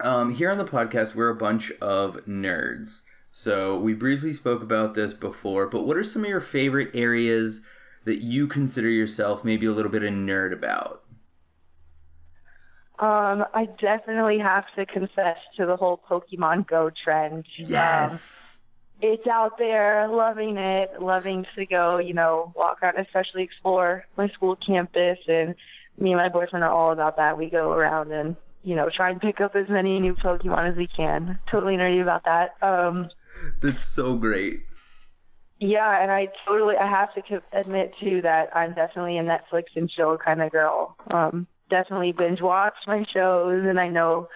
um, 0.00 0.32
here 0.32 0.50
on 0.50 0.58
the 0.58 0.64
podcast, 0.64 1.14
we're 1.14 1.30
a 1.30 1.36
bunch 1.36 1.70
of 1.80 2.26
nerds. 2.26 3.02
So 3.32 3.78
we 3.78 3.94
briefly 3.94 4.34
spoke 4.34 4.62
about 4.62 4.94
this 4.94 5.14
before, 5.14 5.66
but 5.66 5.84
what 5.84 5.96
are 5.96 6.04
some 6.04 6.22
of 6.22 6.28
your 6.28 6.40
favorite 6.40 6.90
areas 6.94 7.62
that 8.04 8.18
you 8.18 8.46
consider 8.46 8.88
yourself 8.88 9.44
maybe 9.44 9.66
a 9.66 9.72
little 9.72 9.90
bit 9.90 10.02
a 10.02 10.08
nerd 10.08 10.52
about? 10.52 11.02
Um, 12.98 13.44
I 13.54 13.68
definitely 13.80 14.38
have 14.38 14.64
to 14.76 14.84
confess 14.86 15.38
to 15.56 15.66
the 15.66 15.76
whole 15.76 16.00
Pokemon 16.08 16.68
Go 16.68 16.90
trend. 16.90 17.46
Um, 17.74 18.18
it's 19.00 19.26
out 19.26 19.58
there, 19.58 20.06
loving 20.08 20.58
it, 20.58 21.00
loving 21.00 21.46
to 21.56 21.66
go, 21.66 21.98
you 21.98 22.14
know, 22.14 22.52
walk 22.54 22.82
around, 22.82 22.98
especially 22.98 23.42
explore 23.42 24.04
my 24.16 24.28
school 24.28 24.56
campus. 24.56 25.18
And 25.26 25.56
me 25.98 26.12
and 26.12 26.20
my 26.20 26.28
boyfriend 26.28 26.64
are 26.64 26.70
all 26.70 26.92
about 26.92 27.16
that. 27.16 27.36
We 27.38 27.50
go 27.50 27.70
around 27.72 28.12
and, 28.12 28.36
you 28.64 28.74
know, 28.74 28.88
try 28.88 29.10
and 29.10 29.20
pick 29.20 29.40
up 29.40 29.54
as 29.56 29.68
many 29.68 29.98
new 30.00 30.14
Pokemon 30.14 30.70
as 30.70 30.76
we 30.76 30.86
can. 30.86 31.38
Totally 31.50 31.76
nerdy 31.76 32.02
about 32.02 32.24
that. 32.24 32.54
Um, 32.62 33.10
That's 33.60 33.84
so 33.84 34.16
great. 34.16 34.60
yeah, 35.58 36.02
and 36.02 36.10
I 36.10 36.28
totally, 36.46 36.76
I 36.76 36.88
have 36.88 37.14
to 37.14 37.42
admit 37.52 37.92
too 38.00 38.20
that 38.22 38.54
I'm 38.56 38.74
definitely 38.74 39.18
a 39.18 39.22
Netflix 39.22 39.64
and 39.76 39.88
chill 39.88 40.16
kind 40.18 40.42
of 40.42 40.50
girl. 40.50 40.96
Um, 41.10 41.46
definitely 41.70 42.12
binge 42.12 42.40
watch 42.40 42.74
my 42.86 43.04
shows, 43.12 43.64
and 43.66 43.78
I 43.78 43.88
know 43.88 44.28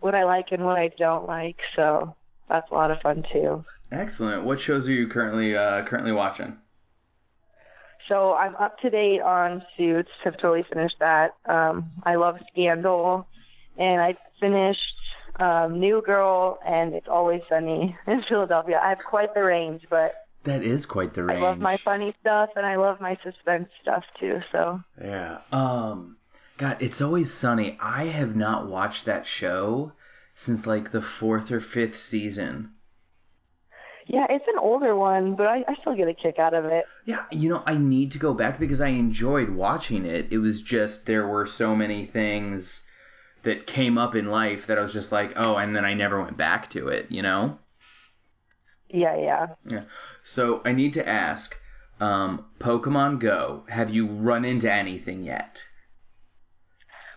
what 0.00 0.14
I 0.14 0.24
like 0.24 0.52
and 0.52 0.64
what 0.64 0.78
I 0.78 0.88
don't 0.98 1.26
like. 1.26 1.56
So 1.74 2.14
that's 2.48 2.70
a 2.70 2.74
lot 2.74 2.90
of 2.90 3.00
fun 3.00 3.24
too. 3.32 3.64
Excellent. 3.90 4.44
What 4.44 4.60
shows 4.60 4.86
are 4.88 4.92
you 4.92 5.08
currently 5.08 5.56
uh, 5.56 5.84
currently 5.84 6.12
watching? 6.12 6.56
So 8.08 8.34
I'm 8.34 8.56
up 8.56 8.78
to 8.80 8.90
date 8.90 9.20
on 9.20 9.62
Suits. 9.76 10.10
Have 10.24 10.34
totally 10.34 10.64
finished 10.72 10.96
that. 11.00 11.34
Um, 11.46 11.90
I 12.02 12.16
love 12.16 12.38
Scandal, 12.52 13.26
and 13.76 14.00
I 14.00 14.16
finished 14.40 14.80
um, 15.38 15.78
New 15.78 16.02
Girl, 16.02 16.58
and 16.66 16.94
It's 16.94 17.08
Always 17.08 17.42
Sunny 17.48 17.96
in 18.06 18.22
Philadelphia. 18.28 18.80
I 18.82 18.90
have 18.90 19.04
quite 19.04 19.34
the 19.34 19.44
range, 19.44 19.86
but 19.90 20.14
That 20.44 20.62
is 20.62 20.86
quite 20.86 21.14
the 21.14 21.24
range. 21.24 21.42
I 21.42 21.48
love 21.48 21.58
my 21.58 21.78
funny 21.84 22.14
stuff, 22.20 22.50
and 22.56 22.64
I 22.64 22.76
love 22.76 23.00
my 23.00 23.18
suspense 23.22 23.68
stuff 23.82 24.04
too. 24.18 24.40
So 24.52 24.80
Yeah. 25.00 25.38
Um. 25.52 26.16
God, 26.56 26.78
it's 26.80 27.00
always 27.00 27.32
sunny. 27.32 27.76
I 27.80 28.06
have 28.06 28.34
not 28.34 28.66
watched 28.68 29.04
that 29.04 29.28
show 29.28 29.92
since 30.34 30.66
like 30.66 30.90
the 30.90 31.02
fourth 31.02 31.52
or 31.52 31.60
fifth 31.60 31.96
season. 31.96 32.72
Yeah, 34.08 34.26
it's 34.30 34.46
an 34.48 34.58
older 34.58 34.96
one, 34.96 35.34
but 35.34 35.46
I, 35.46 35.64
I 35.68 35.74
still 35.80 35.94
get 35.94 36.08
a 36.08 36.14
kick 36.14 36.38
out 36.38 36.54
of 36.54 36.64
it. 36.64 36.86
Yeah, 37.04 37.24
you 37.30 37.50
know, 37.50 37.62
I 37.66 37.76
need 37.76 38.12
to 38.12 38.18
go 38.18 38.32
back 38.32 38.58
because 38.58 38.80
I 38.80 38.88
enjoyed 38.88 39.50
watching 39.50 40.06
it. 40.06 40.28
It 40.30 40.38
was 40.38 40.62
just 40.62 41.04
there 41.04 41.28
were 41.28 41.44
so 41.44 41.76
many 41.76 42.06
things 42.06 42.82
that 43.42 43.66
came 43.66 43.98
up 43.98 44.14
in 44.14 44.30
life 44.30 44.66
that 44.66 44.78
I 44.78 44.80
was 44.80 44.94
just 44.94 45.12
like, 45.12 45.34
oh, 45.36 45.56
and 45.56 45.76
then 45.76 45.84
I 45.84 45.92
never 45.92 46.22
went 46.22 46.38
back 46.38 46.70
to 46.70 46.88
it, 46.88 47.10
you 47.10 47.20
know? 47.20 47.58
Yeah, 48.88 49.14
yeah. 49.16 49.46
Yeah. 49.66 49.82
So 50.24 50.62
I 50.64 50.72
need 50.72 50.94
to 50.94 51.06
ask, 51.06 51.54
um, 52.00 52.46
Pokemon 52.58 53.20
Go, 53.20 53.64
have 53.68 53.90
you 53.90 54.06
run 54.06 54.46
into 54.46 54.72
anything 54.72 55.22
yet? 55.22 55.62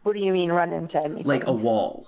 What 0.04 0.14
do 0.14 0.20
you 0.20 0.34
mean 0.34 0.52
run 0.52 0.74
into 0.74 0.98
anything? 0.98 1.24
Like 1.24 1.48
a 1.48 1.54
wall. 1.54 2.08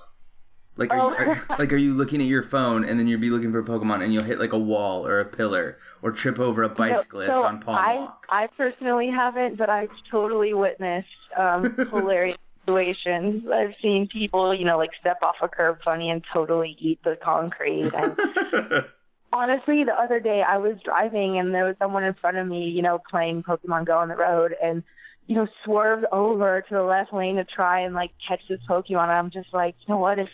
Like 0.76 0.92
are, 0.92 0.98
you, 0.98 1.04
Oh. 1.04 1.16
are 1.18 1.58
like 1.60 1.72
are 1.74 1.78
you 1.78 1.94
looking 1.94 2.20
at 2.22 2.28
your 2.28 2.44
phone 2.44 2.84
and 2.84 3.00
then 3.00 3.08
you'll 3.08 3.20
be 3.20 3.30
looking 3.30 3.52
for 3.52 3.64
Pokemon 3.64 4.04
and 4.04 4.14
you'll 4.14 4.24
hit 4.24 4.40
like 4.40 4.54
a 4.54 4.58
wall 4.60 5.06
or 5.08 5.20
a 5.20 5.26
pillar 5.26 5.78
or 6.02 6.12
trip 6.12 6.40
over 6.40 6.64
a 6.64 6.70
No, 6.70 6.76
bicyclist 6.76 7.34
so 7.34 7.44
on 7.44 7.60
Palm 7.60 7.78
I, 7.78 7.96
Walk? 7.96 8.28
I 8.30 8.48
personally 8.58 9.10
haven't, 9.10 9.58
but 9.58 9.70
I've 9.70 9.92
totally 10.10 10.54
witnessed 10.54 11.08
um, 11.38 11.78
hilarious 11.90 12.38
situations. 12.62 13.44
I've 13.52 13.76
seen 13.82 14.08
people, 14.08 14.54
you 14.54 14.66
know, 14.66 14.78
like 14.78 14.92
step 15.00 15.20
off 15.22 15.36
a 15.42 15.48
curb 15.48 15.80
funny 15.84 16.10
and 16.10 16.24
totally 16.34 16.76
eat 16.80 17.00
the 17.04 17.18
concrete. 17.24 17.94
And 17.94 18.18
honestly, 19.32 19.84
the 19.84 19.94
other 19.94 20.20
day 20.20 20.42
I 20.48 20.58
was 20.58 20.78
driving 20.84 21.38
and 21.40 21.54
there 21.54 21.66
was 21.66 21.76
someone 21.80 22.04
in 22.04 22.14
front 22.14 22.38
of 22.38 22.48
me, 22.48 22.70
you 22.70 22.82
know, 22.82 23.00
playing 23.10 23.44
Pokemon 23.44 23.86
Go 23.86 23.98
on 23.98 24.08
the 24.10 24.16
road 24.16 24.56
and, 24.62 24.84
you 25.28 25.36
know, 25.36 25.48
swerved 25.64 26.06
over 26.12 26.62
to 26.68 26.74
the 26.74 26.84
left 26.84 27.14
lane 27.14 27.36
to 27.38 27.46
try 27.46 27.82
and 27.82 27.96
like 27.96 28.12
catch 28.28 28.42
this 28.50 28.60
Pokemon. 28.70 29.04
And 29.04 29.12
I'm 29.12 29.32
just 29.32 29.54
like, 29.54 29.76
you 29.88 29.94
know 29.94 30.00
what, 30.00 30.20
if 30.20 30.30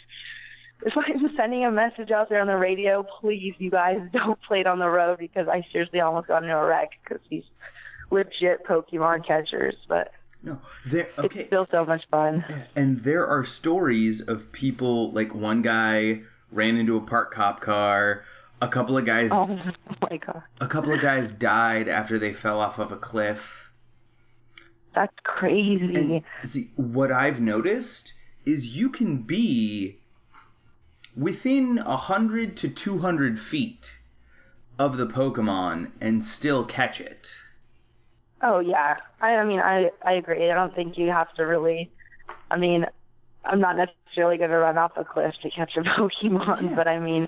if 0.84 0.94
I'm 0.98 1.36
sending 1.36 1.66
a 1.66 1.72
message 1.72 2.12
out 2.12 2.30
there 2.30 2.42
on 2.42 2.48
the 2.48 2.58
radio, 2.58 3.06
please, 3.20 3.56
you 3.58 3.70
guys 3.70 4.00
don't 4.14 4.40
play 4.42 4.62
it 4.62 4.68
on 4.68 4.80
the 4.80 4.90
road 4.90 5.20
because 5.20 5.48
I 5.48 5.66
seriously 5.72 6.00
almost 6.00 6.28
got 6.28 6.44
into 6.44 6.58
a 6.58 6.66
wreck 6.66 6.92
because 7.04 7.22
these 7.30 7.44
legit 8.12 8.66
Pokemon 8.66 8.92
mm-hmm. 8.92 9.24
catchers. 9.24 9.76
But 9.88 10.12
no, 10.44 10.60
there. 10.86 11.10
Okay. 11.18 11.42
it's 11.42 11.48
still 11.48 11.68
so 11.72 11.86
much 11.86 12.04
fun. 12.10 12.46
And 12.76 13.00
there 13.04 13.28
are 13.28 13.44
stories 13.46 14.22
of 14.22 14.52
people 14.52 15.12
like 15.12 15.34
one 15.36 15.62
guy 15.62 16.22
ran 16.52 16.78
into 16.78 16.98
a 16.98 17.02
parked 17.02 17.34
cop 17.34 17.62
car. 17.62 18.24
A 18.62 18.68
couple 18.68 18.98
of 18.98 19.06
guys, 19.06 19.32
Oh 19.32 19.48
my 20.02 20.18
god, 20.18 20.44
a 20.60 20.68
couple 20.68 20.92
of 20.92 21.00
guys 21.00 21.32
died 21.32 21.88
after 21.88 22.20
they 22.20 22.34
fell 22.34 22.60
off 22.60 22.78
of 22.78 22.92
a 22.92 22.98
cliff. 22.98 23.59
That's 24.94 25.16
crazy. 25.24 25.96
And 25.96 26.24
see, 26.44 26.72
what 26.76 27.12
I've 27.12 27.40
noticed 27.40 28.14
is 28.46 28.76
you 28.76 28.90
can 28.90 29.18
be 29.18 30.00
within 31.16 31.80
a 31.80 31.98
hundred 31.98 32.58
to 32.58 32.70
two 32.70 33.00
hundred 33.00 33.40
feet 33.40 33.94
of 34.78 34.98
the 34.98 35.06
Pokemon 35.08 35.92
and 36.00 36.24
still 36.24 36.66
catch 36.66 37.02
it. 37.02 37.34
Oh 38.42 38.60
yeah, 38.60 38.98
I, 39.22 39.36
I 39.36 39.44
mean 39.46 39.60
I 39.60 39.92
I 40.04 40.14
agree. 40.14 40.50
I 40.50 40.54
don't 40.54 40.74
think 40.74 40.98
you 40.98 41.10
have 41.10 41.34
to 41.36 41.44
really. 41.44 41.92
I 42.50 42.58
mean, 42.58 42.86
I'm 43.46 43.60
not 43.60 43.76
necessarily 43.78 44.38
going 44.38 44.50
to 44.52 44.58
run 44.58 44.78
off 44.78 44.94
a 44.96 45.04
cliff 45.04 45.36
to 45.44 45.50
catch 45.52 45.76
a 45.78 45.82
Pokemon, 45.84 46.70
Yeah. 46.70 46.76
but 46.76 46.88
I 46.88 47.00
mean, 47.00 47.28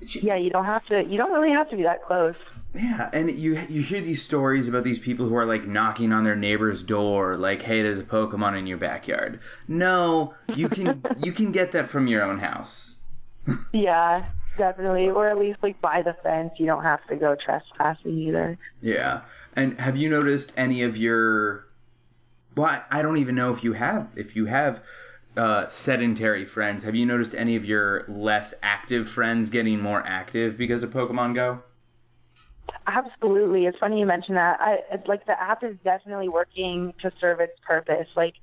yeah, 0.00 0.36
you 0.36 0.50
don't 0.50 0.64
have 0.64 0.84
to. 0.86 1.04
You 1.04 1.16
don't 1.18 1.32
really 1.32 1.52
have 1.52 1.68
to 1.70 1.76
be 1.76 1.82
that 1.82 2.04
close. 2.04 2.36
Yeah, 2.74 3.10
and 3.12 3.30
you 3.30 3.58
you 3.68 3.82
hear 3.82 4.00
these 4.00 4.22
stories 4.22 4.68
about 4.68 4.84
these 4.84 4.98
people 4.98 5.28
who 5.28 5.34
are 5.36 5.44
like 5.44 5.66
knocking 5.66 6.12
on 6.12 6.24
their 6.24 6.36
neighbor's 6.36 6.82
door, 6.82 7.36
like, 7.36 7.62
"Hey, 7.62 7.82
there's 7.82 8.00
a 8.00 8.04
Pokemon 8.04 8.58
in 8.58 8.66
your 8.66 8.78
backyard." 8.78 9.40
No, 9.68 10.34
you 10.54 10.68
can 10.68 11.02
you 11.18 11.32
can 11.32 11.52
get 11.52 11.72
that 11.72 11.88
from 11.88 12.06
your 12.06 12.22
own 12.22 12.38
house. 12.38 12.94
Yeah, 13.72 14.26
definitely, 14.58 15.08
or 15.08 15.28
at 15.28 15.38
least 15.38 15.58
like 15.62 15.80
by 15.80 16.02
the 16.02 16.14
fence. 16.22 16.52
You 16.58 16.66
don't 16.66 16.82
have 16.82 17.04
to 17.08 17.16
go 17.16 17.34
trespassing 17.34 18.18
either. 18.18 18.58
Yeah, 18.80 19.22
and 19.56 19.80
have 19.80 19.96
you 19.96 20.10
noticed 20.10 20.52
any 20.56 20.82
of 20.82 20.96
your? 20.96 21.66
Well, 22.56 22.66
I, 22.66 22.82
I 22.98 23.02
don't 23.02 23.16
even 23.18 23.34
know 23.34 23.50
if 23.52 23.64
you 23.64 23.72
have 23.72 24.08
if 24.16 24.36
you 24.36 24.46
have 24.46 24.82
uh, 25.36 25.68
sedentary 25.68 26.44
friends. 26.44 26.82
Have 26.82 26.94
you 26.94 27.06
noticed 27.06 27.34
any 27.34 27.56
of 27.56 27.64
your 27.64 28.04
less 28.08 28.54
active 28.62 29.08
friends 29.08 29.50
getting 29.50 29.80
more 29.80 30.02
active 30.04 30.56
because 30.56 30.82
of 30.82 30.90
Pokemon 30.90 31.34
Go? 31.34 31.62
Absolutely. 32.86 33.66
It's 33.66 33.78
funny 33.78 34.00
you 34.00 34.06
mention 34.06 34.34
that. 34.34 34.60
I 34.60 34.78
like 35.06 35.26
the 35.26 35.40
app 35.40 35.62
is 35.62 35.76
definitely 35.84 36.28
working 36.28 36.92
to 37.02 37.12
serve 37.20 37.40
its 37.40 37.52
purpose. 37.66 38.08
Like 38.16 38.34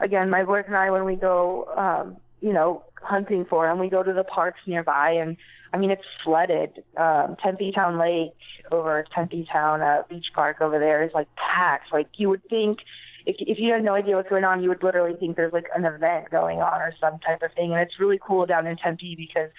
again, 0.00 0.30
my 0.30 0.44
boyfriend 0.44 0.68
and 0.68 0.76
I 0.76 0.90
when 0.90 1.04
we 1.04 1.16
go 1.16 1.68
um, 1.76 2.16
you 2.40 2.52
know, 2.52 2.84
hunting 3.02 3.44
for 3.44 3.66
them, 3.66 3.78
we 3.78 3.88
go 3.88 4.02
to 4.02 4.12
the 4.12 4.24
parks 4.24 4.60
nearby 4.66 5.12
and 5.12 5.36
I 5.72 5.78
mean 5.78 5.90
it's 5.90 6.02
flooded. 6.24 6.82
Um 6.96 7.36
Tempe 7.42 7.72
Town 7.72 7.98
Lake 7.98 8.32
over 8.70 9.04
Tempe 9.14 9.46
Town 9.50 9.82
uh, 9.82 10.02
Beach 10.08 10.28
Park 10.34 10.60
over 10.60 10.78
there 10.78 11.02
is 11.02 11.10
like 11.12 11.28
packed. 11.36 11.92
Like 11.92 12.08
you 12.14 12.28
would 12.28 12.44
think 12.48 12.78
if 13.26 13.36
if 13.38 13.58
you 13.58 13.72
had 13.72 13.84
no 13.84 13.94
idea 13.94 14.16
what's 14.16 14.28
going 14.28 14.44
on, 14.44 14.62
you 14.62 14.68
would 14.68 14.82
literally 14.82 15.16
think 15.16 15.36
there's 15.36 15.52
like 15.52 15.68
an 15.74 15.84
event 15.84 16.30
going 16.30 16.60
on 16.60 16.80
or 16.80 16.92
some 17.00 17.18
type 17.18 17.42
of 17.42 17.52
thing. 17.52 17.72
And 17.72 17.80
it's 17.80 17.98
really 17.98 18.20
cool 18.20 18.46
down 18.46 18.66
in 18.66 18.76
Tempe 18.76 19.14
because 19.16 19.50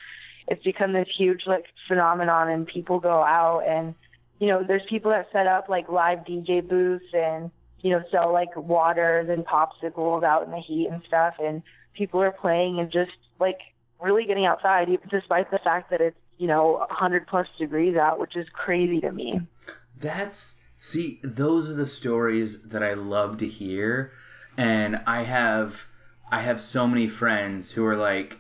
it's 0.48 0.64
become 0.64 0.94
this 0.94 1.08
huge 1.18 1.44
like 1.48 1.66
phenomenon 1.88 2.50
and 2.50 2.68
people 2.68 3.00
go 3.00 3.24
out 3.24 3.62
and 3.68 3.96
you 4.40 4.48
know, 4.48 4.64
there's 4.68 4.82
people 4.90 5.12
that 5.12 5.28
set 5.32 5.48
up 5.48 5.70
like 5.70 5.88
live 5.88 6.20
DJ 6.20 6.68
booths 6.68 7.06
and, 7.14 7.50
you 7.82 7.92
know, 7.92 8.04
sell 8.12 8.34
like 8.34 8.56
waters 8.58 9.30
and 9.30 9.46
popsicles 9.46 10.24
out 10.24 10.44
in 10.44 10.52
the 10.52 10.60
heat 10.60 10.90
and 10.92 11.02
stuff. 11.08 11.36
And 11.42 11.62
people 11.94 12.22
are 12.22 12.32
playing 12.32 12.80
and 12.80 12.92
just 12.92 13.12
like 13.40 13.60
really 14.02 14.26
getting 14.26 14.46
outside, 14.46 14.90
even 14.90 15.08
despite 15.10 15.50
the 15.50 15.60
fact 15.60 15.92
that 15.92 16.02
it's 16.02 16.18
you 16.38 16.48
know, 16.48 16.86
100 16.90 17.28
plus 17.28 17.48
degrees 17.58 17.96
out, 17.96 18.20
which 18.20 18.36
is 18.36 18.48
crazy 18.52 19.00
to 19.02 19.12
me. 19.12 19.40
That's 19.98 20.56
see, 20.84 21.18
those 21.24 21.70
are 21.70 21.74
the 21.74 21.88
stories 21.88 22.62
that 22.64 22.84
I 22.84 22.94
love 22.96 23.38
to 23.38 23.48
hear, 23.48 24.12
and 24.58 25.02
I 25.08 25.24
have 25.24 25.82
I 26.30 26.42
have 26.42 26.60
so 26.60 26.86
many 26.88 27.08
friends 27.08 27.72
who 27.72 27.86
are 27.86 27.96
like, 27.96 28.38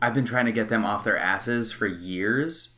I've 0.00 0.14
been 0.14 0.24
trying 0.24 0.46
to 0.46 0.52
get 0.52 0.68
them 0.68 0.84
off 0.84 1.02
their 1.02 1.18
asses 1.18 1.72
for 1.72 1.86
years, 1.88 2.72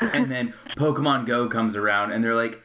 and 0.00 0.28
then 0.28 0.54
Pokemon 0.76 1.26
Go 1.26 1.48
comes 1.48 1.76
around, 1.76 2.10
and 2.10 2.24
they're 2.24 2.34
like, 2.34 2.60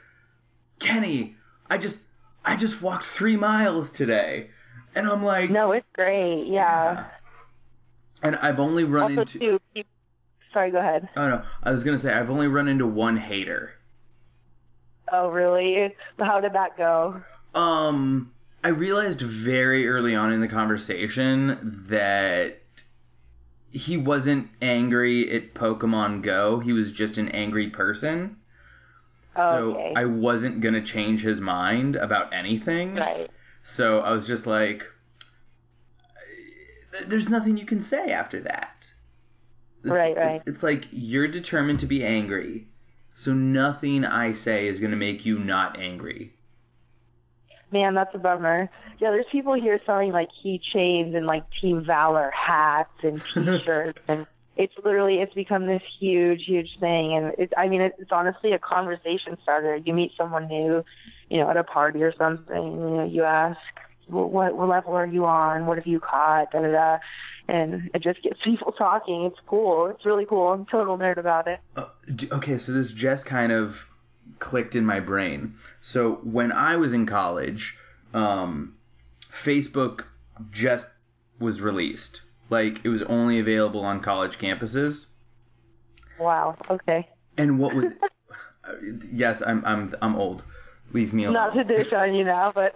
Kenny, 0.80 1.36
I 1.70 1.78
just 1.78 2.00
I 2.44 2.56
just 2.56 2.82
walked 2.82 3.06
three 3.06 3.38
miles 3.38 3.92
today, 3.92 4.50
and 4.96 5.08
I'm 5.08 5.24
like, 5.24 5.52
No, 5.52 5.74
it's 5.74 5.88
great. 5.94 6.48
Yeah. 6.48 7.06
And 8.24 8.36
I've 8.38 8.60
only 8.60 8.84
run 8.84 9.12
Also, 9.12 9.22
into. 9.22 9.60
too, 9.74 9.84
sorry, 10.52 10.72
go 10.72 10.80
ahead. 10.80 11.08
Oh 11.16 11.30
no, 11.30 11.44
I 11.62 11.72
was 11.72 11.84
gonna 11.84 12.00
say 12.00 12.12
I've 12.12 12.32
only 12.32 12.48
run 12.48 12.68
into 12.68 12.88
one 12.88 13.16
hater. 13.16 13.77
Oh, 15.12 15.30
really? 15.30 15.96
How 16.20 16.40
did 16.40 16.54
that 16.54 16.78
go? 16.78 17.22
Um, 17.56 18.32
I 18.64 18.70
realized 18.70 19.22
very 19.22 19.88
early 19.88 20.16
on 20.16 20.32
in 20.32 20.42
the 20.42 20.48
conversation 20.48 21.58
that 21.88 22.60
he 23.72 23.98
wasn't 23.98 24.50
angry 24.62 25.32
at 25.32 25.54
Pokemon 25.54 26.22
Go. 26.22 26.60
He 26.60 26.74
was 26.74 26.92
just 26.92 27.18
an 27.18 27.30
angry 27.30 27.70
person. 27.70 28.38
So 29.36 29.76
okay. 29.76 29.94
I 29.96 30.06
wasn't 30.06 30.62
gonna 30.62 30.82
change 30.82 31.22
his 31.22 31.40
mind 31.40 31.96
about 31.96 32.34
anything. 32.34 32.96
Right. 32.96 33.30
So 33.64 34.00
I 34.00 34.12
was 34.12 34.26
just 34.26 34.48
like, 34.48 34.86
there's 37.06 37.30
nothing 37.30 37.58
you 37.58 37.66
can 37.66 37.82
say 37.82 38.12
after 38.12 38.42
that. 38.42 38.90
It's, 39.84 39.92
Right, 39.92 40.18
right. 40.18 40.42
It's 40.48 40.64
like 40.64 40.88
you're 40.92 41.28
determined 41.28 41.80
to 41.80 41.86
be 41.86 42.04
angry, 42.04 42.68
so 43.18 43.34
nothing 43.34 44.06
I 44.06 44.32
say 44.32 44.68
is 44.68 44.80
gonna 44.80 44.96
make 44.96 45.26
you 45.26 45.40
not 45.40 45.80
angry. 45.80 46.34
Man, 47.72 47.96
that's 47.96 48.14
a 48.14 48.20
bummer. 48.20 48.70
Yeah, 49.00 49.10
there's 49.10 49.26
people 49.32 49.56
here 49.56 49.82
selling 49.88 50.12
like 50.12 50.30
keychains 50.46 51.16
and 51.16 51.26
like 51.26 51.44
Team 51.60 51.84
Valor 51.84 52.30
hats 52.30 52.94
and 53.02 53.20
T-shirts, 53.34 54.00
and 54.08 54.28
it's 54.56 54.74
literally 54.86 55.16
it's 55.16 55.34
become 55.34 55.66
this 55.66 55.82
huge, 56.00 56.46
huge 56.46 56.78
thing. 56.80 57.16
And 57.16 57.34
it's 57.40 57.52
I 57.58 57.68
mean 57.68 57.82
it's 57.82 58.12
honestly 58.12 58.54
a 58.54 58.60
conversation 58.60 59.36
starter. 59.42 59.78
You 59.78 59.96
meet 59.96 60.12
someone 60.16 60.48
new, 60.48 60.86
you 61.32 61.38
know, 61.40 61.50
at 61.50 61.58
a 61.58 61.64
party 61.64 62.04
or 62.04 62.14
something, 62.16 62.56
you 62.56 62.78
know, 62.78 63.04
you 63.04 63.24
ask, 63.24 63.58
well, 64.08 64.30
what 64.30 64.56
what 64.56 64.70
level 64.70 64.94
are 64.94 65.08
you 65.08 65.26
on? 65.26 65.66
What 65.66 65.80
have 65.80 65.88
you 65.88 66.00
caught? 66.00 66.52
Da 66.52 66.62
da 66.62 66.72
da. 66.72 66.98
And 67.48 67.90
it 67.94 68.04
just 68.04 68.22
gets 68.24 68.40
people 68.44 68.74
talking. 68.74 69.24
It's 69.24 69.40
cool. 69.48 69.88
It's 69.88 70.06
really 70.06 70.26
cool. 70.26 70.50
I'm 70.50 70.62
a 70.62 70.66
total 70.66 70.98
nerd 70.98 71.18
about 71.18 71.48
it. 71.48 71.60
Uh, 71.76 71.86
okay, 72.32 72.58
so 72.58 72.74
this 72.74 72.92
just 72.92 73.26
kind 73.26 73.52
of 73.52 73.86
clicked 74.40 74.76
in 74.76 74.86
my 74.86 75.00
brain. 75.00 75.56
So 75.82 76.16
when 76.24 76.52
I 76.52 76.76
was 76.76 76.94
in 76.94 77.06
college, 77.06 77.78
um, 78.14 78.76
Facebook 79.32 80.06
just 80.52 80.88
was 81.40 81.62
released. 81.62 82.22
Like 82.50 82.84
it 82.84 82.90
was 82.90 83.02
only 83.04 83.40
available 83.40 83.82
on 83.82 84.02
college 84.02 84.38
campuses. 84.38 85.06
Wow. 86.20 86.58
Okay. 86.70 87.08
And 87.38 87.60
what 87.60 87.76
was? 87.76 87.94
yes, 89.12 89.42
I'm 89.46 89.64
I'm 89.66 89.94
I'm 90.02 90.16
old. 90.16 90.44
Leave 90.94 91.14
me 91.14 91.26
alone. 91.26 91.34
Not 91.34 91.54
to 91.54 91.64
dish 91.64 91.92
on 91.92 92.16
you 92.16 92.24
now, 92.24 92.52
but 92.54 92.74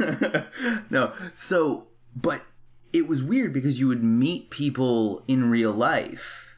no. 0.90 1.12
So, 1.34 1.86
but 2.14 2.42
it 2.92 3.06
was 3.08 3.22
weird 3.22 3.52
because 3.52 3.78
you 3.78 3.88
would 3.88 4.02
meet 4.02 4.50
people 4.50 5.22
in 5.28 5.50
real 5.50 5.72
life, 5.72 6.56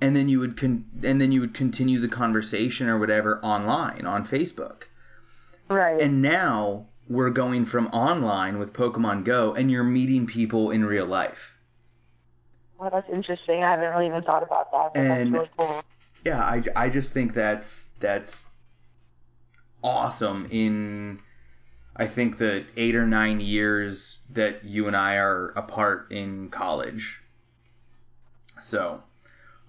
and 0.00 0.14
then 0.14 0.28
you 0.28 0.38
would 0.40 0.56
con- 0.56 0.84
and 1.02 1.20
then 1.20 1.32
you 1.32 1.40
would 1.40 1.54
continue 1.54 1.98
the 2.00 2.08
conversation 2.08 2.88
or 2.88 2.98
whatever 2.98 3.40
online 3.42 4.06
on 4.06 4.26
Facebook. 4.26 4.84
right. 5.68 6.00
And 6.00 6.22
now 6.22 6.86
we're 7.08 7.30
going 7.30 7.66
from 7.66 7.88
online 7.88 8.58
with 8.58 8.72
Pokemon 8.72 9.24
Go, 9.24 9.54
and 9.54 9.70
you're 9.70 9.84
meeting 9.84 10.26
people 10.26 10.70
in 10.70 10.84
real 10.84 11.06
life. 11.06 11.52
Well, 12.78 12.90
that's 12.90 13.08
interesting. 13.10 13.62
I 13.62 13.70
haven't 13.72 13.90
really 13.90 14.06
even 14.06 14.22
thought 14.22 14.42
about 14.42 14.72
that, 14.72 14.96
And- 15.00 15.32
really 15.32 15.50
cool. 15.56 15.82
Yeah, 16.24 16.40
I, 16.42 16.62
I 16.74 16.88
just 16.88 17.12
think 17.12 17.34
that's 17.34 17.88
that's 18.00 18.46
awesome 19.82 20.48
in 20.50 21.20
I 21.96 22.06
think 22.06 22.38
the 22.38 22.64
eight 22.76 22.94
or 22.96 23.06
nine 23.06 23.40
years 23.40 24.18
that 24.30 24.64
you 24.64 24.86
and 24.88 24.96
I 24.96 25.16
are 25.16 25.50
apart 25.56 26.10
in 26.10 26.48
college. 26.50 27.20
So, 28.60 29.02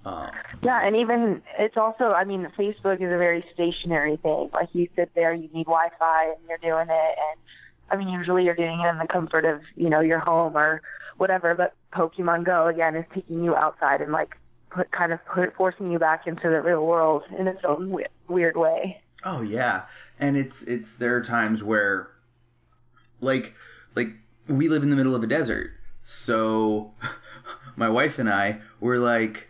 um, 0.06 0.32
Yeah, 0.64 0.86
and 0.86 0.96
even 0.96 1.42
it's 1.60 1.78
also, 1.78 2.14
I 2.14 2.24
mean, 2.24 2.48
Facebook 2.58 2.96
is 2.96 3.12
a 3.12 3.18
very 3.18 3.44
stationary 3.54 4.18
thing. 4.18 4.50
Like 4.54 4.70
you 4.74 4.88
sit 4.96 5.12
there, 5.16 5.34
you 5.34 5.50
need 5.54 5.66
Wi-Fi, 5.66 6.24
and 6.26 6.38
you're 6.48 6.58
doing 6.60 6.88
it, 6.90 6.90
and 7.30 7.40
I 7.92 7.96
mean, 7.98 8.10
usually 8.10 8.46
you're 8.46 8.56
doing 8.56 8.80
it 8.80 8.88
in 8.88 8.98
the 8.98 9.08
comfort 9.08 9.46
of 9.46 9.62
you 9.76 9.90
know 9.90 10.00
your 10.00 10.20
home 10.20 10.56
or 10.58 10.82
whatever. 11.18 11.54
But 11.54 11.74
Pokemon 11.94 12.46
Go 12.46 12.68
again 12.68 12.96
is 12.96 13.06
taking 13.14 13.44
you 13.44 13.56
outside 13.56 14.02
and 14.02 14.12
like 14.12 14.36
put 14.72 14.92
kind 14.92 15.14
of 15.14 15.24
put 15.26 15.56
forcing 15.56 15.92
you 15.92 16.00
back 16.00 16.26
into 16.28 16.50
the 16.50 16.62
real 16.62 16.86
world 16.86 17.24
in 17.38 17.48
its 17.48 17.62
own 17.64 17.92
we- 17.92 18.06
weird 18.28 18.58
way. 18.58 19.02
oh 19.24 19.42
yeah, 19.42 19.84
and 20.20 20.38
it's 20.38 20.64
it's 20.64 20.96
there 20.96 21.16
are 21.16 21.22
times 21.22 21.64
where, 21.64 22.10
like 23.22 23.54
like 23.96 24.10
we 24.48 24.68
live 24.70 24.84
in 24.84 24.90
the 24.90 24.96
middle 24.96 25.16
of 25.16 25.24
a 25.24 25.28
desert, 25.28 25.72
so 26.04 26.94
my 27.76 27.90
wife 27.90 28.20
and 28.20 28.30
I 28.30 28.60
were 28.80 28.98
like, 28.98 29.48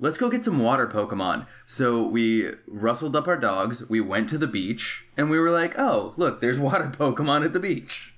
let's 0.00 0.18
go 0.18 0.28
get 0.30 0.44
some 0.44 0.58
water 0.58 0.86
Pokemon. 0.86 1.46
So 1.66 2.04
we 2.04 2.50
rustled 2.66 3.16
up 3.16 3.28
our 3.28 3.36
dogs, 3.36 3.88
we 3.88 4.00
went 4.00 4.28
to 4.30 4.38
the 4.38 4.46
beach, 4.46 5.04
and 5.16 5.30
we 5.30 5.38
were 5.38 5.50
like, 5.50 5.78
oh, 5.78 6.14
look, 6.16 6.40
there's 6.40 6.58
water 6.68 6.90
Pokemon 6.96 7.44
at 7.44 7.52
the 7.52 7.60
beach. 7.60 8.14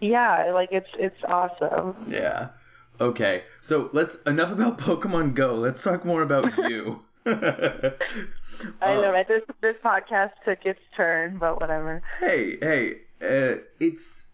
Yeah, 0.00 0.52
like 0.52 0.68
it's 0.72 0.88
it's 0.98 1.22
awesome. 1.26 2.06
Yeah. 2.08 2.50
Okay. 3.00 3.42
So 3.60 3.90
let's 3.92 4.14
enough 4.26 4.52
about 4.52 4.78
Pokemon 4.88 5.34
Go. 5.34 5.54
Let's 5.56 5.82
talk 5.82 6.04
more 6.04 6.22
about 6.22 6.56
you. 6.68 7.04
I 7.26 7.32
Uh, 8.82 9.00
know, 9.00 9.12
right? 9.12 9.26
This 9.28 9.42
this 9.60 9.76
podcast 9.84 10.32
took 10.44 10.64
its 10.64 10.80
turn, 10.96 11.38
but 11.38 11.60
whatever. 11.60 12.02
Hey, 12.18 12.56
hey, 12.60 12.94
uh, 13.22 13.56
it's 13.80 14.26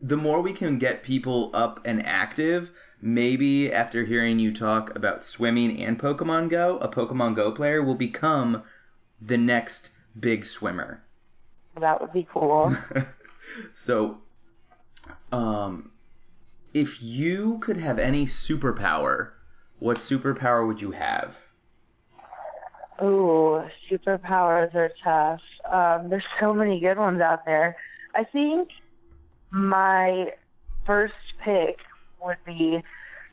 the 0.00 0.16
more 0.16 0.40
we 0.40 0.52
can 0.52 0.78
get 0.78 1.02
people 1.02 1.50
up 1.54 1.80
and 1.84 2.04
active. 2.04 2.70
Maybe 3.00 3.72
after 3.72 4.04
hearing 4.04 4.38
you 4.38 4.52
talk 4.52 4.96
about 4.96 5.24
swimming 5.24 5.82
and 5.82 5.98
Pokemon 5.98 6.48
Go, 6.48 6.78
a 6.78 6.88
Pokemon 6.88 7.36
Go 7.36 7.52
player 7.52 7.82
will 7.82 7.94
become 7.94 8.62
the 9.20 9.36
next 9.36 9.90
big 10.18 10.44
swimmer. 10.44 11.02
That 11.80 12.00
would 12.00 12.12
be 12.12 12.26
cool. 12.32 12.76
so, 13.74 14.18
um, 15.30 15.92
if 16.74 17.02
you 17.02 17.58
could 17.60 17.76
have 17.76 17.98
any 17.98 18.26
superpower, 18.26 19.30
what 19.78 19.98
superpower 19.98 20.66
would 20.66 20.80
you 20.80 20.90
have? 20.90 21.36
Ooh, 23.00 23.62
superpowers 23.88 24.74
are 24.74 24.90
tough. 25.04 25.40
Um, 25.70 26.10
there's 26.10 26.24
so 26.40 26.52
many 26.52 26.80
good 26.80 26.98
ones 26.98 27.20
out 27.20 27.44
there. 27.44 27.76
I 28.18 28.24
think 28.24 28.70
my 29.52 30.32
first 30.84 31.14
pick 31.44 31.78
would 32.20 32.38
be 32.44 32.82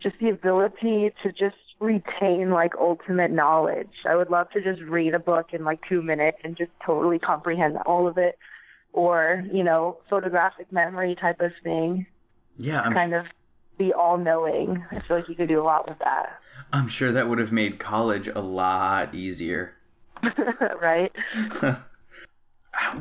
just 0.04 0.16
the 0.22 0.30
ability 0.30 1.12
to 1.24 1.32
just 1.32 1.56
retain 1.80 2.52
like 2.52 2.74
ultimate 2.80 3.32
knowledge. 3.32 3.90
I 4.08 4.16
would 4.16 4.30
love 4.30 4.52
to 4.52 4.62
just 4.62 4.82
read 4.84 5.16
a 5.16 5.20
book 5.20 5.54
in 5.54 5.64
like 5.64 5.80
two 5.90 6.04
minutes 6.04 6.38
and 6.44 6.56
just 6.56 6.70
totally 6.86 7.18
comprehend 7.18 7.78
all 7.88 8.08
of 8.08 8.20
it. 8.20 8.38
Or, 8.94 9.44
you 9.52 9.64
know, 9.64 9.98
photographic 10.08 10.72
memory 10.72 11.16
type 11.16 11.42
of 11.42 11.52
thing. 11.64 12.06
Yeah, 12.56 12.82
I'm, 12.82 12.94
Kind 12.94 13.16
of 13.16 13.26
be 13.80 13.92
all 13.92 14.20
knowing. 14.20 14.86
I 14.92 15.00
feel 15.00 15.18
like 15.18 15.28
you 15.28 15.36
could 15.36 15.50
do 15.50 15.60
a 15.60 15.64
lot 15.64 15.90
with 15.90 15.98
that. 15.98 16.40
I'm 16.72 16.90
sure 16.90 17.12
that 17.12 17.28
would 17.28 17.40
have 17.40 17.52
made 17.52 17.80
college 17.80 18.28
a 18.28 18.40
lot 18.40 19.16
easier. 19.16 19.74
right? 20.80 21.12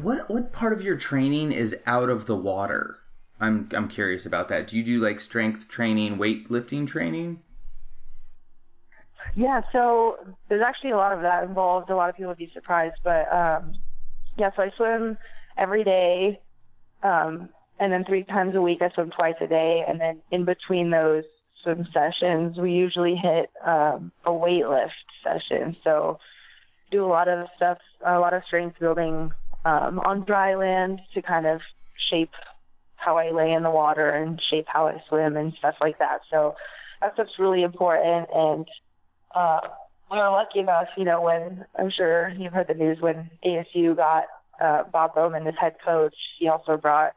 what 0.00 0.28
what 0.30 0.52
part 0.52 0.72
of 0.72 0.82
your 0.82 0.96
training 0.96 1.52
is 1.52 1.76
out 1.86 2.08
of 2.08 2.26
the 2.26 2.36
water? 2.36 2.96
I'm 3.40 3.68
I'm 3.72 3.88
curious 3.88 4.26
about 4.26 4.48
that. 4.48 4.68
Do 4.68 4.76
you 4.76 4.84
do 4.84 5.00
like 5.00 5.20
strength 5.20 5.68
training, 5.68 6.16
weightlifting 6.18 6.86
training? 6.86 7.40
Yeah, 9.34 9.62
so 9.72 10.18
there's 10.48 10.62
actually 10.62 10.90
a 10.90 10.96
lot 10.96 11.12
of 11.12 11.22
that 11.22 11.44
involved. 11.44 11.90
A 11.90 11.96
lot 11.96 12.08
of 12.08 12.16
people 12.16 12.28
would 12.28 12.38
be 12.38 12.50
surprised, 12.54 12.96
but 13.02 13.32
um, 13.32 13.74
yeah, 14.36 14.50
so 14.54 14.62
I 14.62 14.70
swim 14.76 15.18
every 15.56 15.82
day, 15.82 16.40
um, 17.02 17.48
and 17.80 17.92
then 17.92 18.04
three 18.04 18.22
times 18.22 18.54
a 18.54 18.60
week 18.60 18.80
I 18.80 18.90
swim 18.90 19.10
twice 19.10 19.34
a 19.40 19.46
day, 19.46 19.84
and 19.88 20.00
then 20.00 20.20
in 20.30 20.44
between 20.44 20.90
those 20.90 21.24
swim 21.62 21.88
sessions, 21.92 22.58
we 22.58 22.72
usually 22.72 23.16
hit 23.16 23.50
um, 23.66 24.12
a 24.24 24.32
weight 24.32 24.66
lift 24.68 24.92
session. 25.24 25.76
So 25.82 26.18
do 26.90 27.04
a 27.04 27.08
lot 27.08 27.26
of 27.26 27.48
stuff, 27.56 27.78
a 28.06 28.20
lot 28.20 28.34
of 28.34 28.44
strength 28.44 28.78
building 28.78 29.32
um, 29.64 29.98
on 30.00 30.24
dry 30.24 30.54
land 30.54 31.00
to 31.14 31.22
kind 31.22 31.46
of 31.46 31.60
shape 32.10 32.32
how 32.96 33.18
I 33.18 33.30
lay 33.30 33.52
in 33.52 33.62
the 33.62 33.70
water 33.70 34.08
and 34.10 34.40
shape 34.50 34.66
how 34.68 34.86
I 34.88 35.02
swim 35.08 35.36
and 35.36 35.52
stuff 35.58 35.74
like 35.80 35.98
that. 35.98 36.20
So 36.30 36.54
that 37.00 37.14
stuff's 37.14 37.38
really 37.38 37.62
important 37.62 38.28
and 38.34 38.66
uh, 39.34 39.60
we 40.10 40.18
were 40.18 40.30
lucky 40.30 40.60
enough, 40.60 40.88
you 40.96 41.04
know, 41.04 41.20
when 41.20 41.64
I'm 41.78 41.90
sure 41.90 42.28
you've 42.30 42.52
heard 42.52 42.68
the 42.68 42.74
news 42.74 42.98
when 43.00 43.30
ASU 43.44 43.96
got 43.96 44.24
uh, 44.60 44.84
Bob 44.84 45.14
Bowman 45.14 45.46
as 45.46 45.54
head 45.60 45.76
coach, 45.84 46.14
he 46.38 46.48
also 46.48 46.76
brought 46.76 47.12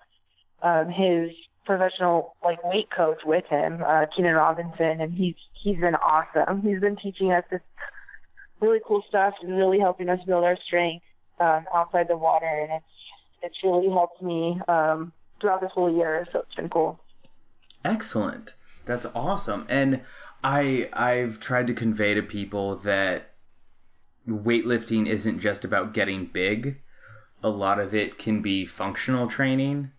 um, 0.62 0.90
his 0.90 1.32
professional 1.66 2.36
like 2.44 2.64
weight 2.64 2.90
coach 2.90 3.20
with 3.26 3.46
him, 3.46 3.84
uh, 3.86 4.06
Keenan 4.16 4.36
Robinson, 4.36 5.02
and 5.02 5.14
he's 5.14 5.36
he's 5.62 5.78
been 5.78 5.96
awesome. 5.96 6.62
He's 6.62 6.80
been 6.80 6.96
teaching 6.96 7.32
us 7.32 7.44
this 7.52 7.62
really 8.60 8.80
cool 8.86 9.04
stuff 9.08 9.36
and 9.42 9.56
really 9.56 9.80
helping 9.80 10.10
us 10.10 10.20
build 10.26 10.44
our 10.44 10.58
strength 10.66 11.06
um, 11.40 11.66
outside 11.74 12.08
the 12.08 12.18
water, 12.18 12.46
and 12.46 12.72
it's 12.72 12.86
it's 13.44 13.64
really 13.64 13.90
helped 13.90 14.22
me 14.22 14.60
um, 14.68 15.12
throughout 15.40 15.62
this 15.62 15.72
whole 15.74 15.94
year. 15.94 16.28
So 16.32 16.40
it's 16.40 16.56
been 16.56 16.70
cool. 16.70 17.00
Excellent. 17.86 18.54
That's 18.86 19.06
awesome. 19.14 19.66
And 19.70 20.02
I 20.44 20.90
I've 20.94 21.40
tried 21.40 21.68
to 21.68 21.74
convey 21.74 22.14
to 22.14 22.22
people 22.22 22.78
that 22.78 23.34
weightlifting 24.28 25.08
isn't 25.08 25.40
just 25.40 25.66
about 25.66 25.94
getting 25.94 26.26
big. 26.26 26.82
A 27.44 27.50
lot 27.50 27.80
of 27.80 27.94
it 27.94 28.18
can 28.18 28.42
be 28.42 28.66
functional 28.66 29.28
training. 29.28 29.92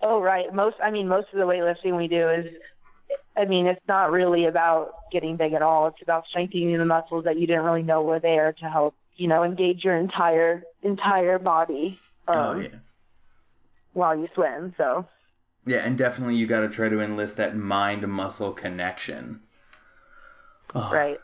Oh 0.00 0.20
right. 0.20 0.52
Most 0.54 0.76
I 0.82 0.90
mean 0.90 1.08
most 1.08 1.28
of 1.32 1.38
the 1.38 1.44
weightlifting 1.46 1.96
we 1.96 2.08
do 2.08 2.28
is 2.30 2.46
I 3.36 3.44
mean 3.44 3.66
it's 3.66 3.86
not 3.88 4.12
really 4.12 4.46
about 4.46 4.92
getting 5.10 5.36
big 5.36 5.52
at 5.52 5.62
all. 5.62 5.88
It's 5.88 6.02
about 6.02 6.24
strengthening 6.28 6.76
the 6.76 6.84
muscles 6.84 7.24
that 7.24 7.38
you 7.38 7.46
didn't 7.46 7.64
really 7.64 7.82
know 7.82 8.02
were 8.02 8.20
there 8.20 8.52
to 8.52 8.64
help, 8.66 8.94
you 9.18 9.26
know, 9.26 9.42
engage 9.42 9.84
your 9.84 9.96
entire 9.96 10.62
entire 10.82 11.38
body 11.38 11.98
um, 12.28 12.36
oh 12.36 12.60
yeah. 12.60 12.68
while 13.92 14.16
you 14.16 14.28
swim. 14.34 14.74
So 14.78 15.06
Yeah, 15.66 15.78
and 15.78 15.98
definitely 15.98 16.36
you 16.36 16.46
got 16.46 16.60
to 16.60 16.68
try 16.68 16.88
to 16.88 17.00
enlist 17.00 17.36
that 17.36 17.56
mind 17.56 18.06
muscle 18.08 18.52
connection. 18.52 19.40
Oh, 20.74 20.90
right. 20.92 21.18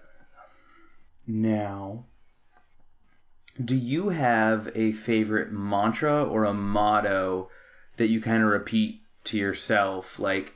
Now, 1.27 2.05
do 3.63 3.77
you 3.77 4.09
have 4.09 4.71
a 4.75 4.93
favorite 4.93 5.53
mantra 5.53 6.25
or 6.25 6.45
a 6.45 6.53
motto 6.53 7.49
that 7.97 8.09
you 8.09 8.21
kind 8.21 8.43
of 8.43 8.49
repeat 8.49 9.01
to 9.25 9.39
yourself? 9.39 10.19
Like 10.19 10.55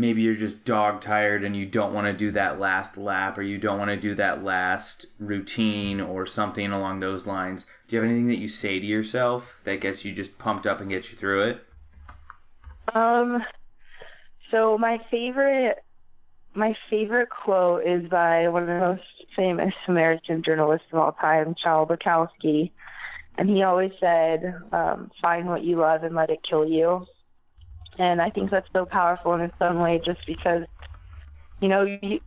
maybe 0.00 0.22
you're 0.22 0.34
just 0.34 0.64
dog 0.64 1.00
tired 1.00 1.44
and 1.44 1.54
you 1.54 1.66
don't 1.66 1.92
want 1.92 2.06
to 2.06 2.12
do 2.12 2.30
that 2.30 2.58
last 2.58 2.96
lap 2.96 3.36
or 3.36 3.42
you 3.42 3.58
don't 3.58 3.78
want 3.78 3.90
to 3.90 3.96
do 3.96 4.14
that 4.14 4.42
last 4.42 5.06
routine 5.18 6.00
or 6.00 6.26
something 6.26 6.72
along 6.72 7.00
those 7.00 7.26
lines. 7.26 7.66
Do 7.86 7.96
you 7.96 8.02
have 8.02 8.10
anything 8.10 8.28
that 8.28 8.38
you 8.38 8.48
say 8.48 8.80
to 8.80 8.86
yourself 8.86 9.60
that 9.64 9.80
gets 9.80 10.04
you 10.04 10.12
just 10.12 10.38
pumped 10.38 10.66
up 10.66 10.80
and 10.80 10.88
gets 10.88 11.10
you 11.10 11.18
through 11.18 11.42
it? 11.42 11.66
Um 12.94 13.42
so 14.50 14.78
my 14.78 14.98
favorite 15.10 15.84
my 16.54 16.74
favorite 16.88 17.28
quote 17.30 17.86
is 17.86 18.08
by 18.08 18.48
one 18.48 18.62
of 18.62 18.68
the 18.68 18.80
most 18.80 19.02
famous 19.36 19.74
American 19.86 20.42
journalists 20.42 20.88
of 20.92 20.98
all 20.98 21.12
time, 21.12 21.54
Charles 21.54 21.88
Bukowski. 21.88 22.72
And 23.38 23.48
he 23.48 23.62
always 23.62 23.92
said, 24.00 24.56
um, 24.72 25.12
find 25.22 25.46
what 25.46 25.62
you 25.62 25.76
love 25.76 26.02
and 26.02 26.16
let 26.16 26.30
it 26.30 26.40
kill 26.42 26.66
you. 26.66 27.06
And 28.00 28.22
I 28.22 28.30
think 28.30 28.50
that's 28.50 28.66
so 28.72 28.86
powerful 28.86 29.34
in 29.34 29.42
its 29.42 29.54
own 29.60 29.78
way 29.78 30.00
just 30.02 30.20
because, 30.26 30.62
you 31.60 31.68
know, 31.68 31.82
you, 31.82 32.20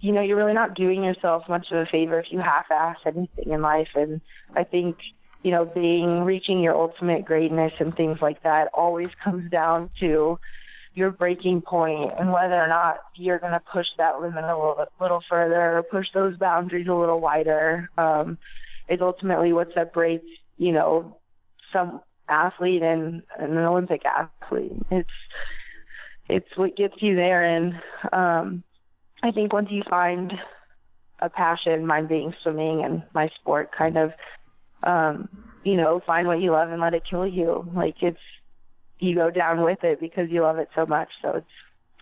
you 0.00 0.12
know, 0.12 0.20
you're 0.20 0.36
really 0.36 0.54
not 0.54 0.74
doing 0.76 1.02
yourself 1.02 1.42
much 1.48 1.66
of 1.72 1.78
a 1.78 1.86
favor 1.86 2.20
if 2.20 2.26
you 2.30 2.38
half-ass 2.38 2.98
anything 3.04 3.52
in 3.52 3.60
life. 3.60 3.88
And 3.96 4.20
I 4.54 4.62
think, 4.62 4.96
you 5.42 5.50
know, 5.50 5.64
being, 5.64 6.22
reaching 6.22 6.60
your 6.60 6.76
ultimate 6.76 7.24
greatness 7.24 7.72
and 7.80 7.96
things 7.96 8.18
like 8.22 8.44
that 8.44 8.68
always 8.72 9.08
comes 9.24 9.50
down 9.50 9.90
to 9.98 10.38
your 10.94 11.10
breaking 11.10 11.62
point 11.62 12.12
and 12.16 12.32
whether 12.32 12.54
or 12.54 12.68
not 12.68 12.98
you're 13.16 13.40
going 13.40 13.52
to 13.52 13.62
push 13.72 13.88
that 13.98 14.20
limit 14.20 14.44
a 14.44 14.56
little, 14.56 14.86
little 15.00 15.22
further 15.28 15.78
or 15.78 15.82
push 15.82 16.06
those 16.14 16.36
boundaries 16.36 16.86
a 16.86 16.94
little 16.94 17.20
wider 17.20 17.90
um, 17.98 18.38
is 18.88 19.00
ultimately 19.00 19.52
what 19.52 19.74
separates, 19.74 20.26
you 20.58 20.70
know, 20.70 21.18
some 21.72 22.02
athlete 22.28 22.82
and, 22.82 23.22
and 23.38 23.52
an 23.52 23.58
Olympic 23.58 24.02
athlete. 24.04 24.72
It's 24.90 25.08
it's 26.28 26.56
what 26.56 26.76
gets 26.76 26.94
you 27.00 27.16
there, 27.16 27.42
and 27.42 27.74
um, 28.12 28.62
I 29.22 29.30
think 29.30 29.52
once 29.52 29.68
you 29.70 29.82
find 29.88 30.32
a 31.20 31.28
passion, 31.28 31.86
mine 31.86 32.06
being 32.06 32.34
swimming 32.42 32.84
and 32.84 33.02
my 33.14 33.28
sport, 33.40 33.70
kind 33.76 33.96
of, 33.96 34.12
um, 34.82 35.28
you 35.64 35.76
know, 35.76 36.00
find 36.06 36.28
what 36.28 36.40
you 36.40 36.52
love 36.52 36.70
and 36.70 36.80
let 36.80 36.94
it 36.94 37.02
kill 37.08 37.26
you. 37.26 37.68
Like 37.74 37.96
it's 38.02 38.18
you 39.00 39.14
go 39.14 39.30
down 39.30 39.62
with 39.62 39.82
it 39.84 40.00
because 40.00 40.30
you 40.30 40.42
love 40.42 40.58
it 40.58 40.68
so 40.74 40.86
much. 40.86 41.08
So 41.22 41.36
it's 41.36 41.46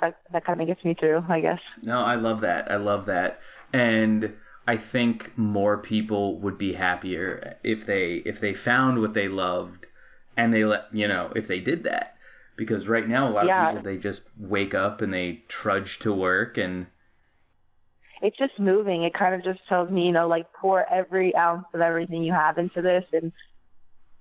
that 0.01 0.19
that 0.33 0.45
kind 0.45 0.61
of 0.61 0.67
gets 0.67 0.85
me 0.85 0.95
through, 0.95 1.25
I 1.29 1.41
guess. 1.41 1.61
No, 1.85 1.99
I 1.99 2.17
love 2.17 2.41
that. 2.43 2.71
I 2.71 2.77
love 2.77 3.07
that. 3.07 3.41
And 3.73 4.35
I 4.67 4.77
think 4.77 5.37
more 5.37 5.79
people 5.79 6.41
would 6.41 6.59
be 6.59 6.73
happier 6.73 7.57
if 7.63 7.87
they 7.87 8.17
if 8.17 8.41
they 8.41 8.55
found 8.55 9.01
what 9.01 9.15
they 9.15 9.29
loved 9.29 9.87
and 10.37 10.53
they 10.53 10.65
let 10.65 10.87
you 10.95 11.09
know 11.09 11.33
if 11.37 11.47
they 11.49 11.61
did 11.61 11.85
that 11.85 12.17
because 12.57 12.89
right 12.89 13.09
now 13.09 13.29
a 13.29 13.31
lot 13.31 13.47
Yeah. 13.47 13.53
of 13.53 13.55
people 13.73 13.81
they 13.81 13.97
just 13.99 14.23
wake 14.39 14.75
up 14.75 15.01
and 15.03 15.13
they 15.13 15.43
trudge 15.49 15.99
to 16.01 16.13
work 16.13 16.59
and 16.59 16.87
It's 18.23 18.37
just 18.39 18.59
moving. 18.59 19.05
It 19.05 19.13
kind 19.15 19.35
of 19.35 19.45
just 19.45 19.61
tells 19.69 19.91
me, 19.91 20.07
you 20.07 20.13
know, 20.13 20.27
like 20.27 20.47
pour 20.55 20.85
every 20.91 21.35
ounce 21.37 21.67
of 21.75 21.81
everything 21.81 22.23
you 22.23 22.33
have 22.33 22.59
into 22.59 22.81
this 22.81 23.05
and 23.13 23.33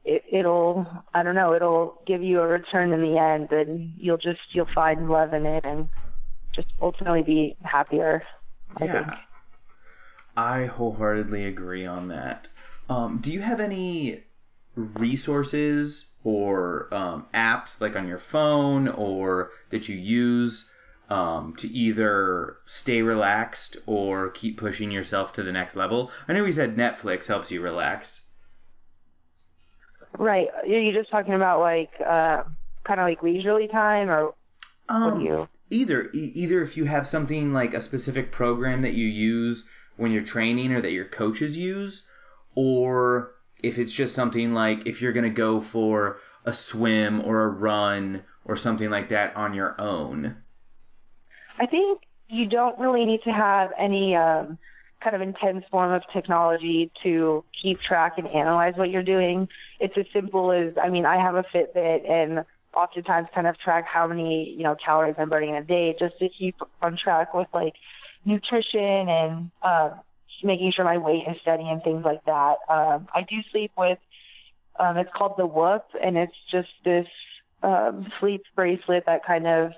it, 0.05 0.23
it'll 0.31 0.87
I 1.13 1.23
don't 1.23 1.35
know, 1.35 1.55
it'll 1.55 2.01
give 2.07 2.23
you 2.23 2.41
a 2.41 2.47
return 2.47 2.93
in 2.93 3.01
the 3.01 3.17
end 3.19 3.51
and 3.51 3.93
you'll 3.97 4.17
just 4.17 4.41
you'll 4.53 4.67
find 4.75 5.09
love 5.09 5.33
in 5.33 5.45
it 5.45 5.65
and 5.65 5.89
just 6.55 6.67
ultimately 6.81 7.23
be 7.23 7.57
happier. 7.63 8.23
I 8.81 8.87
think. 8.87 9.07
yeah 9.07 9.19
I 10.37 10.65
wholeheartedly 10.67 11.43
agree 11.45 11.85
on 11.85 12.07
that. 12.07 12.47
Um, 12.87 13.17
do 13.21 13.31
you 13.33 13.41
have 13.41 13.59
any 13.59 14.23
resources 14.75 16.05
or 16.23 16.93
um, 16.93 17.27
apps 17.33 17.81
like 17.81 17.95
on 17.95 18.07
your 18.07 18.19
phone 18.19 18.87
or 18.87 19.51
that 19.69 19.87
you 19.89 19.95
use 19.95 20.69
um, 21.09 21.55
to 21.57 21.67
either 21.67 22.57
stay 22.65 23.01
relaxed 23.01 23.77
or 23.85 24.29
keep 24.31 24.57
pushing 24.57 24.91
yourself 24.91 25.33
to 25.33 25.43
the 25.43 25.51
next 25.51 25.75
level? 25.75 26.11
I 26.27 26.33
know 26.33 26.43
we 26.43 26.51
said 26.51 26.75
Netflix 26.75 27.27
helps 27.27 27.51
you 27.51 27.61
relax. 27.61 28.21
Right. 30.17 30.47
You're 30.65 30.81
you 30.81 30.93
just 30.93 31.09
talking 31.11 31.33
about 31.33 31.59
like 31.59 31.91
uh 31.99 32.43
kind 32.85 32.99
of 32.99 33.05
like 33.05 33.21
leisurely 33.23 33.67
time 33.67 34.09
or 34.09 34.33
what 34.99 35.15
Um, 35.15 35.21
you 35.21 35.47
either 35.69 36.09
e- 36.13 36.31
either 36.35 36.61
if 36.61 36.77
you 36.77 36.85
have 36.85 37.07
something 37.07 37.53
like 37.53 37.73
a 37.73 37.81
specific 37.81 38.31
program 38.31 38.81
that 38.81 38.93
you 38.93 39.07
use 39.07 39.65
when 39.97 40.11
you're 40.11 40.23
training 40.23 40.71
or 40.73 40.81
that 40.81 40.91
your 40.91 41.05
coaches 41.05 41.57
use 41.57 42.03
or 42.55 43.34
if 43.61 43.79
it's 43.79 43.93
just 43.93 44.13
something 44.13 44.53
like 44.53 44.85
if 44.85 45.01
you're 45.01 45.13
going 45.13 45.23
to 45.23 45.29
go 45.29 45.61
for 45.61 46.19
a 46.45 46.53
swim 46.53 47.21
or 47.21 47.43
a 47.43 47.49
run 47.49 48.23
or 48.45 48.55
something 48.55 48.89
like 48.89 49.09
that 49.09 49.35
on 49.35 49.53
your 49.53 49.79
own. 49.79 50.37
I 51.59 51.65
think 51.65 52.01
you 52.27 52.45
don't 52.47 52.77
really 52.79 53.05
need 53.05 53.21
to 53.23 53.31
have 53.31 53.71
any 53.77 54.15
um, 54.15 54.57
kind 55.01 55.15
of 55.15 55.21
intense 55.21 55.63
form 55.71 55.91
of 55.91 56.03
technology 56.11 56.91
to 57.03 57.43
keep 57.61 57.79
track 57.79 58.17
and 58.17 58.27
analyze 58.27 58.73
what 58.75 58.89
you're 58.89 59.03
doing. 59.03 59.47
It's 59.79 59.97
as 59.97 60.05
simple 60.13 60.51
as, 60.51 60.73
I 60.81 60.89
mean, 60.89 61.05
I 61.05 61.17
have 61.17 61.35
a 61.35 61.43
Fitbit 61.43 62.09
and 62.09 62.45
oftentimes 62.75 63.27
kind 63.33 63.47
of 63.47 63.57
track 63.57 63.85
how 63.85 64.07
many, 64.07 64.49
you 64.49 64.63
know, 64.63 64.75
calories 64.83 65.15
I'm 65.17 65.29
burning 65.29 65.51
in 65.51 65.55
a 65.55 65.63
day 65.63 65.95
just 65.97 66.17
to 66.19 66.29
keep 66.29 66.55
on 66.81 66.97
track 66.97 67.33
with 67.33 67.47
like 67.53 67.73
nutrition 68.25 69.07
and 69.09 69.51
uh, 69.61 69.91
making 70.43 70.71
sure 70.75 70.85
my 70.85 70.97
weight 70.97 71.23
is 71.29 71.37
steady 71.41 71.67
and 71.67 71.83
things 71.83 72.03
like 72.03 72.23
that. 72.25 72.55
Um, 72.69 73.07
I 73.13 73.21
do 73.21 73.37
sleep 73.51 73.71
with, 73.77 73.99
um, 74.79 74.97
it's 74.97 75.09
called 75.15 75.33
the 75.37 75.45
Whoop 75.45 75.85
and 76.01 76.17
it's 76.17 76.35
just 76.51 76.69
this 76.83 77.07
um, 77.63 78.07
sleep 78.19 78.43
bracelet 78.55 79.05
that 79.05 79.25
kind 79.25 79.47
of 79.47 79.71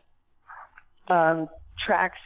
um, 1.09 1.47
tracks 1.85 2.19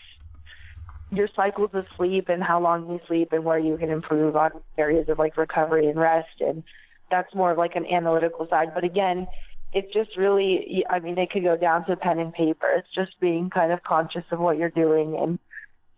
your 1.12 1.28
cycles 1.36 1.70
of 1.74 1.86
sleep 1.98 2.30
and 2.30 2.42
how 2.42 2.60
long 2.62 2.90
you 2.90 3.00
sleep 3.08 3.34
and 3.34 3.44
where 3.44 3.60
you 3.60 3.78
can 3.78 3.90
improve 3.90 4.36
on 4.36 4.52
areas 4.78 5.10
of 5.10 5.20
like 5.20 5.36
recovery 5.38 5.88
and 5.88 6.00
rest 6.00 6.40
and 6.40 6.64
that's 7.10 7.34
more 7.36 7.52
of 7.52 7.58
like 7.58 7.76
an 7.76 7.86
analytical 7.86 8.48
side 8.50 8.70
but 8.74 8.84
again 8.86 9.28
it's 9.74 9.94
just 9.94 10.16
really 10.18 10.86
i 10.90 11.00
mean 11.00 11.18
it 11.18 11.30
could 11.30 11.44
go 11.44 11.58
down 11.58 11.86
to 11.86 11.96
pen 11.98 12.18
and 12.18 12.34
paper 12.34 12.68
it's 12.78 12.88
just 12.96 13.20
being 13.20 13.50
kind 13.50 13.74
of 13.74 13.84
conscious 13.84 14.24
of 14.32 14.40
what 14.40 14.58
you're 14.58 14.70
doing 14.70 15.18
and 15.20 15.38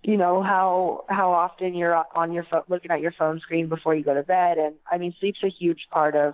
you 0.04 0.18
know 0.18 0.44
how 0.44 1.06
how 1.10 1.32
often 1.32 1.74
you're 1.74 1.96
on 2.16 2.34
your 2.34 2.44
phone 2.44 2.64
looking 2.68 2.92
at 2.92 3.02
your 3.02 3.14
phone 3.14 3.40
screen 3.40 3.70
before 3.70 3.96
you 3.96 4.04
go 4.04 4.14
to 4.14 4.24
bed 4.24 4.58
and 4.58 4.76
i 4.92 4.98
mean 4.98 5.14
sleep's 5.20 5.40
a 5.44 5.50
huge 5.50 5.88
part 5.92 6.16
of 6.16 6.34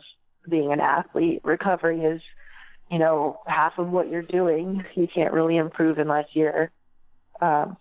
being 0.49 0.71
an 0.73 0.79
athlete 0.79 1.39
recovery 1.43 2.01
is 2.01 2.21
you 2.89 2.97
know 2.97 3.39
half 3.45 3.73
of 3.77 3.89
what 3.89 4.10
you're 4.10 4.21
doing 4.21 4.84
you 4.95 5.08
can't 5.13 5.34
really 5.34 5.58
improve 5.58 5.97
unless 5.97 6.25
you're 6.34 6.71
um 7.41 7.77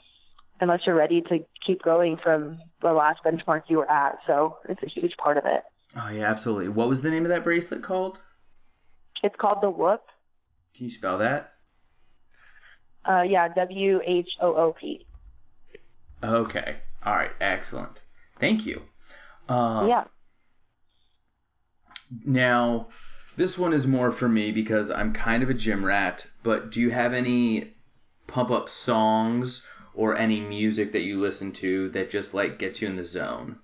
unless 0.60 0.80
you're 0.86 0.94
ready 0.94 1.20
to 1.22 1.38
keep 1.64 1.82
going 1.82 2.16
from 2.22 2.58
the 2.82 2.92
last 2.92 3.20
benchmark 3.24 3.62
you 3.68 3.78
were 3.78 3.90
at. 3.90 4.18
So 4.26 4.58
it's 4.68 4.82
a 4.82 4.88
huge 4.88 5.16
part 5.16 5.36
of 5.36 5.44
it. 5.46 5.62
Oh 5.96 6.10
yeah, 6.10 6.24
absolutely. 6.24 6.68
What 6.68 6.88
was 6.88 7.00
the 7.00 7.10
name 7.10 7.24
of 7.24 7.30
that 7.30 7.44
bracelet 7.44 7.82
called? 7.82 8.18
It's 9.22 9.36
called 9.36 9.58
the 9.62 9.70
Whoop. 9.70 10.02
Can 10.76 10.84
you 10.84 10.90
spell 10.90 11.18
that? 11.18 11.54
Uh, 13.08 13.22
yeah, 13.22 13.48
W 13.48 14.00
H 14.06 14.28
O 14.40 14.54
O 14.54 14.74
P. 14.78 15.06
Okay. 16.22 16.76
All 17.04 17.14
right, 17.14 17.30
excellent. 17.40 18.00
Thank 18.38 18.66
you. 18.66 18.82
Um, 19.48 19.88
yeah. 19.88 20.04
Now, 22.24 22.88
this 23.36 23.58
one 23.58 23.72
is 23.72 23.86
more 23.86 24.10
for 24.10 24.28
me 24.28 24.50
because 24.52 24.90
I'm 24.90 25.12
kind 25.12 25.42
of 25.42 25.50
a 25.50 25.54
gym 25.54 25.84
rat, 25.84 26.26
but 26.42 26.70
do 26.70 26.80
you 26.80 26.90
have 26.90 27.12
any 27.12 27.74
pump 28.26 28.50
up 28.50 28.68
songs 28.68 29.66
or 29.94 30.16
any 30.16 30.40
music 30.40 30.92
that 30.92 31.02
you 31.02 31.18
listen 31.18 31.52
to 31.52 31.88
that 31.90 32.10
just 32.10 32.34
like 32.34 32.58
gets 32.58 32.82
you 32.82 32.88
in 32.88 32.96
the 32.96 33.04
zone? 33.04 33.58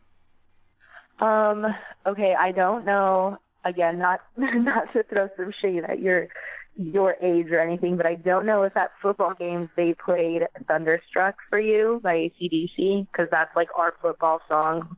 Um, 1.21 1.67
okay, 2.07 2.35
I 2.39 2.53
don't 2.53 2.85
know. 2.85 3.39
Again, 3.65 3.99
not 3.99 4.21
not 4.37 4.93
to 4.93 5.03
throw 5.05 5.29
some 5.37 5.53
shade 5.63 5.85
at 5.85 6.01
your 6.01 6.29
your 6.77 7.17
age 7.23 7.51
or 7.51 7.61
anything, 7.61 7.97
but 7.97 8.07
I 8.07 8.17
don't 8.17 8.47
know 8.47 8.63
if 8.65 8.77
at 8.77 8.91
football 9.01 9.35
games 9.35 9.69
they 9.77 9.95
played 9.95 10.43
"Thunderstruck" 10.67 11.37
for 11.49 11.59
you 11.59 12.01
by 12.03 12.15
ACDC 12.15 13.07
because 13.11 13.29
that's 13.31 13.55
like 13.55 13.69
our 13.77 13.95
football 14.03 14.41
song. 14.49 14.97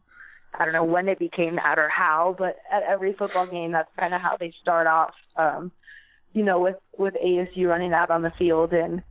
I 0.58 0.64
don't 0.64 0.72
know 0.72 0.84
when 0.84 1.08
it 1.08 1.18
became 1.18 1.56
that 1.56 1.78
or 1.78 1.88
how, 1.88 2.34
but 2.38 2.56
at 2.72 2.82
every 2.82 3.12
football 3.12 3.46
game, 3.46 3.72
that's 3.72 3.90
kind 3.98 4.14
of 4.14 4.22
how 4.22 4.36
they 4.38 4.54
start 4.62 4.86
off. 4.86 5.14
Um, 5.36 5.70
you 6.32 6.44
know, 6.44 6.60
with 6.60 6.76
with 6.96 7.14
ASU 7.14 7.68
running 7.68 7.92
out 7.92 8.10
on 8.10 8.22
the 8.22 8.32
field, 8.38 8.72
and 8.72 9.02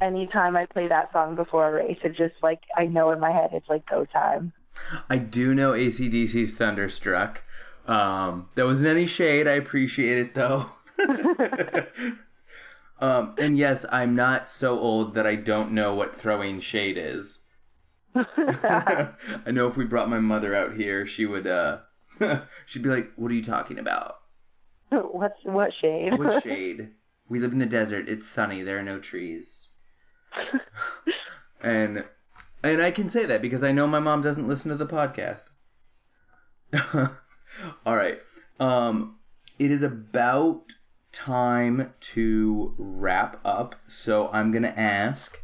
anytime 0.00 0.56
I 0.56 0.66
play 0.66 0.88
that 0.88 1.12
song 1.12 1.34
before 1.34 1.68
a 1.68 1.84
race, 1.84 1.98
it 2.02 2.16
just 2.16 2.34
like 2.42 2.60
I 2.76 2.86
know 2.86 3.10
in 3.10 3.20
my 3.20 3.32
head 3.32 3.50
it's 3.52 3.68
like 3.68 3.86
go 3.88 4.06
time. 4.06 4.52
I 5.08 5.18
do 5.18 5.54
know 5.54 5.72
ACDC's 5.72 6.54
Thunderstruck. 6.54 7.42
Um, 7.86 8.48
that 8.54 8.64
wasn't 8.64 8.88
any 8.88 9.06
shade. 9.06 9.46
I 9.46 9.52
appreciate 9.52 10.18
it 10.18 10.34
though. 10.34 10.70
um, 13.00 13.34
and 13.38 13.56
yes, 13.58 13.84
I'm 13.90 14.14
not 14.14 14.48
so 14.48 14.78
old 14.78 15.14
that 15.14 15.26
I 15.26 15.36
don't 15.36 15.72
know 15.72 15.94
what 15.94 16.16
throwing 16.16 16.60
shade 16.60 16.98
is. 16.98 17.44
I 18.14 19.14
know 19.46 19.66
if 19.66 19.76
we 19.76 19.84
brought 19.84 20.08
my 20.08 20.20
mother 20.20 20.54
out 20.54 20.74
here, 20.74 21.06
she 21.06 21.26
would 21.26 21.46
uh 21.46 21.78
she'd 22.66 22.82
be 22.82 22.88
like, 22.88 23.12
"What 23.16 23.30
are 23.30 23.34
you 23.34 23.42
talking 23.42 23.78
about? 23.78 24.16
What's 24.90 25.38
what 25.42 25.72
shade? 25.80 26.16
What 26.16 26.42
shade? 26.42 26.90
We 27.28 27.40
live 27.40 27.52
in 27.52 27.58
the 27.58 27.66
desert. 27.66 28.08
It's 28.08 28.28
sunny. 28.28 28.62
There 28.62 28.78
are 28.78 28.82
no 28.82 29.00
trees." 29.00 29.70
and 31.60 32.04
and 32.62 32.82
I 32.82 32.90
can 32.90 33.08
say 33.08 33.26
that 33.26 33.42
because 33.42 33.64
I 33.64 33.72
know 33.72 33.86
my 33.86 34.00
mom 34.00 34.22
doesn't 34.22 34.48
listen 34.48 34.70
to 34.70 34.76
the 34.76 34.86
podcast. 34.86 35.42
All 37.86 37.96
right. 37.96 38.18
Um 38.60 39.18
it 39.58 39.70
is 39.70 39.82
about 39.82 40.72
time 41.14 41.94
to 42.00 42.74
wrap 42.76 43.40
up, 43.44 43.76
so 43.86 44.28
I'm 44.32 44.50
going 44.50 44.64
to 44.64 44.78
ask 44.78 45.40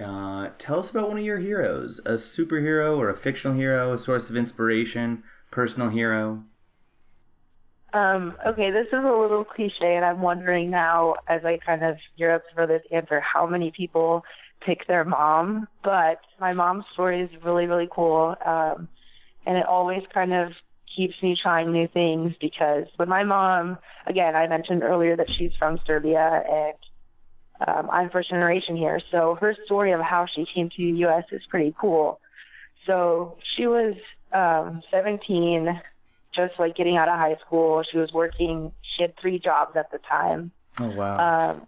uh, 0.00 0.50
tell 0.58 0.80
us 0.80 0.90
about 0.90 1.08
one 1.08 1.18
of 1.18 1.24
your 1.24 1.38
heroes, 1.38 2.00
a 2.06 2.12
superhero 2.12 2.96
or 2.96 3.10
a 3.10 3.16
fictional 3.16 3.56
hero, 3.56 3.92
a 3.92 3.98
source 3.98 4.30
of 4.30 4.36
inspiration, 4.36 5.22
personal 5.50 5.88
hero. 5.88 6.42
Um, 7.92 8.36
okay, 8.46 8.70
this 8.70 8.86
is 8.86 8.92
a 8.92 8.96
little 8.96 9.44
cliche, 9.44 9.96
and 9.96 10.04
I'm 10.04 10.22
wondering 10.22 10.70
now, 10.70 11.16
as 11.26 11.44
I 11.44 11.58
kind 11.58 11.84
of 11.84 11.96
gear 12.16 12.34
up 12.36 12.42
for 12.54 12.66
this 12.66 12.82
answer, 12.92 13.20
how 13.20 13.46
many 13.46 13.72
people 13.72 14.24
pick 14.60 14.86
their 14.86 15.04
mom. 15.04 15.66
But 15.82 16.20
my 16.40 16.52
mom's 16.52 16.84
story 16.92 17.22
is 17.22 17.30
really, 17.42 17.66
really 17.66 17.88
cool, 17.90 18.36
um, 18.46 18.88
and 19.44 19.56
it 19.58 19.66
always 19.66 20.02
kind 20.14 20.32
of 20.32 20.52
keeps 20.94 21.14
me 21.22 21.36
trying 21.40 21.72
new 21.72 21.88
things 21.88 22.34
because 22.40 22.86
when 22.96 23.08
my 23.08 23.24
mom, 23.24 23.78
again, 24.06 24.36
I 24.36 24.46
mentioned 24.46 24.82
earlier 24.82 25.16
that 25.16 25.30
she's 25.30 25.52
from 25.58 25.78
Serbia, 25.86 26.42
and 26.50 26.74
um, 27.66 27.90
I'm 27.90 28.10
first 28.10 28.30
generation 28.30 28.76
here, 28.76 29.00
so 29.10 29.36
her 29.40 29.54
story 29.66 29.92
of 29.92 30.00
how 30.00 30.26
she 30.26 30.46
came 30.54 30.70
to 30.70 30.76
the 30.76 30.98
U.S. 31.00 31.24
is 31.30 31.42
pretty 31.48 31.74
cool. 31.78 32.20
So 32.86 33.36
she 33.56 33.66
was 33.66 33.94
um, 34.32 34.82
17, 34.90 35.80
just 36.34 36.54
like 36.58 36.76
getting 36.76 36.96
out 36.96 37.08
of 37.08 37.18
high 37.18 37.36
school. 37.44 37.82
She 37.90 37.98
was 37.98 38.12
working. 38.12 38.72
She 38.82 39.02
had 39.02 39.14
three 39.20 39.38
jobs 39.38 39.76
at 39.76 39.90
the 39.90 39.98
time. 39.98 40.52
Oh 40.78 40.90
wow. 40.90 41.50
Um, 41.50 41.66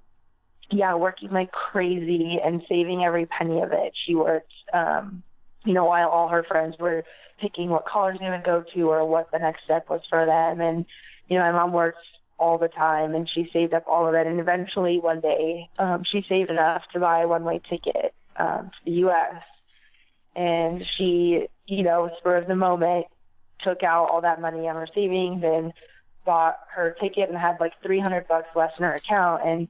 yeah, 0.70 0.94
working 0.94 1.30
like 1.30 1.52
crazy 1.52 2.38
and 2.42 2.62
saving 2.68 3.04
every 3.04 3.26
penny 3.26 3.60
of 3.60 3.72
it. 3.72 3.92
She 4.06 4.14
worked, 4.14 4.52
um, 4.72 5.22
you 5.64 5.74
know, 5.74 5.84
while 5.84 6.08
all 6.08 6.28
her 6.28 6.42
friends 6.42 6.76
were 6.78 7.04
picking 7.40 7.68
what 7.68 7.86
college 7.86 8.18
they 8.20 8.30
would 8.30 8.44
go 8.44 8.64
to 8.74 8.82
or 8.90 9.04
what 9.06 9.30
the 9.32 9.38
next 9.38 9.64
step 9.64 9.88
was 9.88 10.00
for 10.08 10.24
them. 10.26 10.60
And 10.60 10.84
you 11.28 11.38
know, 11.38 11.44
my 11.44 11.52
mom 11.52 11.72
worked 11.72 11.98
all 12.38 12.58
the 12.58 12.68
time 12.68 13.14
and 13.14 13.28
she 13.28 13.48
saved 13.52 13.72
up 13.74 13.84
all 13.86 14.06
of 14.06 14.14
it. 14.14 14.26
And 14.26 14.40
eventually 14.40 14.98
one 15.00 15.20
day 15.20 15.68
um 15.78 16.04
she 16.04 16.24
saved 16.28 16.50
enough 16.50 16.82
to 16.92 17.00
buy 17.00 17.22
a 17.22 17.28
one 17.28 17.44
way 17.44 17.60
ticket 17.68 18.14
um 18.36 18.70
to 18.70 18.90
the 18.90 18.98
US 19.06 19.42
and 20.34 20.84
she 20.96 21.46
you 21.66 21.82
know 21.82 22.10
spur 22.18 22.36
of 22.36 22.48
the 22.48 22.56
moment 22.56 23.06
took 23.62 23.82
out 23.82 24.08
all 24.08 24.22
that 24.22 24.40
money 24.40 24.68
on 24.68 24.76
her 24.76 24.88
savings 24.94 25.42
and 25.44 25.72
bought 26.24 26.58
her 26.74 26.96
ticket 27.00 27.28
and 27.28 27.38
had 27.38 27.58
like 27.60 27.72
300 27.82 28.28
bucks 28.28 28.48
left 28.54 28.78
in 28.78 28.84
her 28.84 28.94
account. 28.94 29.42
And 29.44 29.68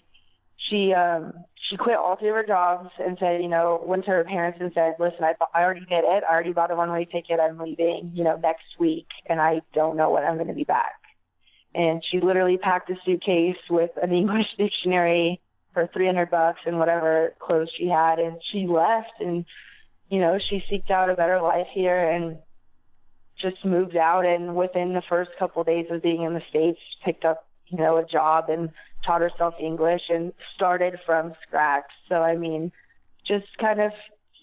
she 0.68 0.92
um 0.92 1.32
she 1.68 1.76
quit 1.76 1.96
all 1.96 2.16
three 2.16 2.28
of 2.28 2.34
her 2.34 2.46
jobs 2.46 2.90
and 2.98 3.16
said 3.18 3.42
you 3.42 3.48
know 3.48 3.82
went 3.84 4.04
to 4.04 4.10
her 4.10 4.24
parents 4.24 4.58
and 4.60 4.72
said 4.74 4.94
listen 4.98 5.24
I 5.24 5.34
I 5.54 5.62
already 5.62 5.80
did 5.80 6.04
it. 6.04 6.24
I 6.28 6.32
already 6.32 6.52
bought 6.52 6.70
a 6.70 6.76
one 6.76 6.90
way 6.90 7.04
ticket. 7.04 7.40
I'm 7.40 7.58
leaving 7.58 8.12
you 8.14 8.24
know 8.24 8.36
next 8.36 8.78
week 8.78 9.06
and 9.26 9.40
I 9.40 9.62
don't 9.74 9.96
know 9.96 10.10
when 10.10 10.24
I'm 10.24 10.36
going 10.36 10.48
to 10.48 10.54
be 10.54 10.64
back. 10.64 10.94
And 11.74 12.04
she 12.04 12.20
literally 12.20 12.58
packed 12.58 12.90
a 12.90 12.96
suitcase 13.04 13.56
with 13.70 13.90
an 14.02 14.12
English 14.12 14.48
dictionary 14.56 15.40
for 15.72 15.88
300 15.92 16.30
bucks 16.30 16.60
and 16.66 16.78
whatever 16.78 17.34
clothes 17.38 17.70
she 17.76 17.88
had 17.88 18.18
and 18.18 18.40
she 18.50 18.66
left. 18.66 19.20
And 19.20 19.44
you 20.08 20.20
know 20.20 20.38
she 20.38 20.62
seeked 20.70 20.90
out 20.90 21.10
a 21.10 21.14
better 21.14 21.40
life 21.40 21.68
here 21.72 22.10
and 22.10 22.38
just 23.40 23.64
moved 23.64 23.96
out. 23.96 24.24
And 24.26 24.54
within 24.54 24.92
the 24.92 25.02
first 25.08 25.30
couple 25.38 25.62
of 25.62 25.66
days 25.66 25.86
of 25.90 26.02
being 26.02 26.22
in 26.22 26.34
the 26.34 26.42
states 26.50 26.80
picked 27.04 27.24
up 27.24 27.46
you 27.72 27.78
know 27.78 27.96
a 27.96 28.04
job 28.04 28.48
and 28.48 28.70
taught 29.04 29.20
herself 29.20 29.54
English 29.60 30.02
and 30.08 30.32
started 30.54 30.98
from 31.04 31.34
scratch. 31.46 31.90
So 32.08 32.16
I 32.16 32.36
mean 32.36 32.72
just 33.26 33.46
kind 33.58 33.80
of 33.80 33.92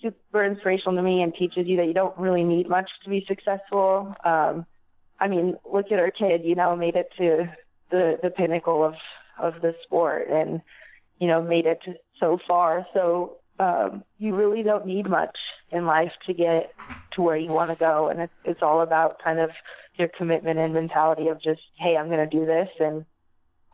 super 0.02 0.44
inspirational 0.44 0.96
to 0.96 1.02
me 1.02 1.22
and 1.22 1.34
teaches 1.34 1.68
you 1.68 1.78
that 1.78 1.88
you 1.88 1.94
don't 1.94 2.18
really 2.18 2.44
need 2.44 2.70
much 2.70 2.90
to 3.04 3.10
be 3.10 3.26
successful. 3.28 4.16
Um 4.24 4.66
I 5.22 5.28
mean, 5.28 5.58
look 5.70 5.92
at 5.92 6.00
our 6.00 6.12
kid, 6.12 6.46
you 6.46 6.56
know, 6.56 6.76
made 6.76 6.96
it 6.96 7.10
to 7.18 7.50
the 7.92 8.20
the 8.22 8.30
pinnacle 8.30 8.84
of 8.84 8.96
of 9.38 9.62
the 9.62 9.76
sport 9.84 10.30
and 10.30 10.62
you 11.20 11.28
know, 11.28 11.42
made 11.42 11.66
it 11.66 11.82
so 12.20 12.40
far. 12.48 12.86
So 12.94 13.38
um 13.60 14.04
you 14.18 14.36
really 14.36 14.64
don't 14.64 14.86
need 14.86 15.10
much 15.10 15.38
in 15.72 15.86
life 15.86 16.14
to 16.26 16.34
get 16.34 16.74
to 17.12 17.22
where 17.22 17.38
you 17.38 17.52
want 17.52 17.72
to 17.72 17.76
go. 17.76 18.10
And 18.10 18.22
it's 18.22 18.34
it's 18.46 18.62
all 18.62 18.82
about 18.82 19.22
kind 19.24 19.40
of 19.40 19.52
your 20.00 20.08
commitment 20.18 20.58
and 20.58 20.74
mentality 20.74 21.28
of 21.28 21.42
just, 21.42 21.62
hey, 21.78 21.98
I'm 21.98 22.08
going 22.08 22.28
to 22.28 22.38
do 22.38 22.46
this 22.46 22.70
and 22.80 23.06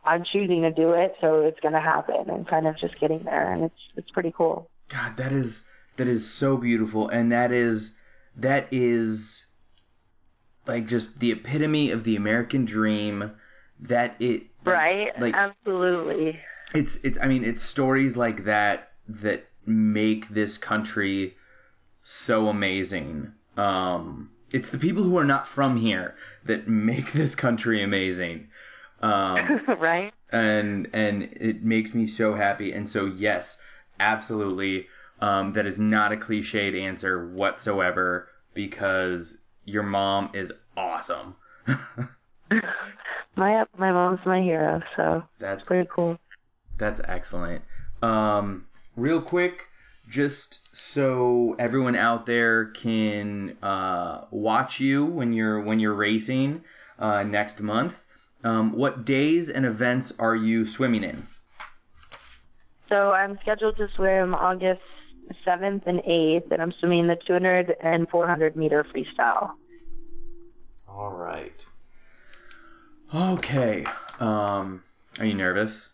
I'm 0.06 0.24
choosing 0.24 0.62
to 0.62 0.70
do 0.70 0.92
it, 0.92 1.16
so 1.20 1.40
it's 1.40 1.60
going 1.60 1.74
to 1.74 1.80
happen 1.80 2.30
and 2.30 2.46
kind 2.46 2.66
of 2.66 2.78
just 2.78 2.98
getting 3.00 3.22
there 3.24 3.52
and 3.52 3.64
it's 3.64 3.80
it's 3.96 4.10
pretty 4.10 4.32
cool. 4.36 4.70
God, 4.88 5.16
that 5.16 5.32
is 5.32 5.62
that 5.96 6.06
is 6.06 6.30
so 6.30 6.56
beautiful 6.56 7.08
and 7.08 7.32
that 7.32 7.52
is 7.52 7.96
that 8.36 8.68
is 8.70 9.42
like 10.66 10.86
just 10.86 11.18
the 11.18 11.32
epitome 11.32 11.90
of 11.90 12.04
the 12.04 12.16
American 12.16 12.64
dream 12.64 13.32
that 13.80 14.16
it 14.20 14.44
like, 14.64 14.74
right 14.74 15.20
like 15.20 15.34
absolutely 15.34 16.38
it's 16.74 16.96
it's 16.96 17.18
I 17.20 17.26
mean 17.28 17.44
it's 17.44 17.62
stories 17.62 18.16
like 18.16 18.44
that 18.44 18.92
that 19.08 19.46
make 19.64 20.28
this 20.28 20.58
country 20.58 21.36
so 22.02 22.48
amazing. 22.48 23.32
Um 23.56 24.30
it's 24.52 24.70
the 24.70 24.78
people 24.78 25.02
who 25.02 25.18
are 25.18 25.24
not 25.24 25.48
from 25.48 25.76
here 25.76 26.14
that 26.44 26.68
make 26.90 27.12
this 27.12 27.34
country 27.34 27.82
amazing. 27.82 28.48
Um 29.00 29.60
right 29.78 30.12
and 30.32 30.88
and 30.92 31.22
it 31.22 31.62
makes 31.62 31.94
me 31.94 32.06
so 32.06 32.34
happy 32.34 32.72
and 32.72 32.88
so 32.88 33.06
yes, 33.06 33.58
absolutely 34.00 34.86
um 35.20 35.52
that 35.54 35.66
is 35.66 35.78
not 35.78 36.12
a 36.12 36.16
cliched 36.16 36.80
answer 36.80 37.28
whatsoever 37.28 38.28
because 38.54 39.38
your 39.64 39.82
mom 39.82 40.30
is 40.34 40.52
awesome. 40.76 41.36
my 43.36 43.64
my 43.76 43.92
mom's 43.92 44.20
my 44.24 44.40
hero 44.40 44.82
so 44.96 45.22
That's 45.38 45.66
pretty 45.66 45.88
cool 45.92 46.18
That's 46.78 47.00
excellent. 47.04 47.62
Um, 48.02 48.66
real 48.96 49.20
quick, 49.22 49.66
just 50.08 50.74
so 50.76 51.56
everyone 51.58 51.96
out 51.96 52.26
there 52.26 52.66
can 52.66 53.56
uh, 53.62 54.26
watch 54.30 54.78
you 54.80 55.04
when 55.04 55.32
you're 55.32 55.60
when 55.60 55.80
you're 55.80 55.94
racing 55.94 56.62
uh, 56.98 57.22
next 57.22 57.60
month. 57.60 58.02
Um, 58.46 58.76
what 58.76 59.04
days 59.04 59.48
and 59.48 59.66
events 59.66 60.12
are 60.20 60.36
you 60.36 60.66
swimming 60.66 61.02
in? 61.02 61.26
So 62.88 63.10
I'm 63.10 63.36
scheduled 63.42 63.76
to 63.78 63.88
swim 63.96 64.36
August 64.36 64.82
7th 65.44 65.82
and 65.84 65.98
8th, 65.98 66.52
and 66.52 66.62
I'm 66.62 66.72
swimming 66.78 67.08
the 67.08 67.16
200 67.26 67.74
and 67.82 68.08
400 68.08 68.54
meter 68.54 68.86
freestyle. 68.94 69.50
All 70.88 71.10
right. 71.10 71.66
Okay. 73.12 73.84
Um, 74.20 74.84
are 75.18 75.24
you 75.24 75.34
nervous? 75.34 75.88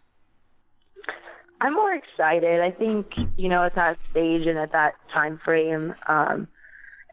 I'm 1.63 1.73
more 1.73 1.95
excited. 1.95 2.61
I 2.61 2.71
think, 2.71 3.15
you 3.39 3.49
know, 3.49 3.65
at 3.65 3.75
that 3.77 3.97
stage 4.11 4.47
and 4.47 4.59
at 4.59 4.73
that 4.73 4.97
time 5.11 5.41
frame, 5.43 5.95
um, 6.07 6.49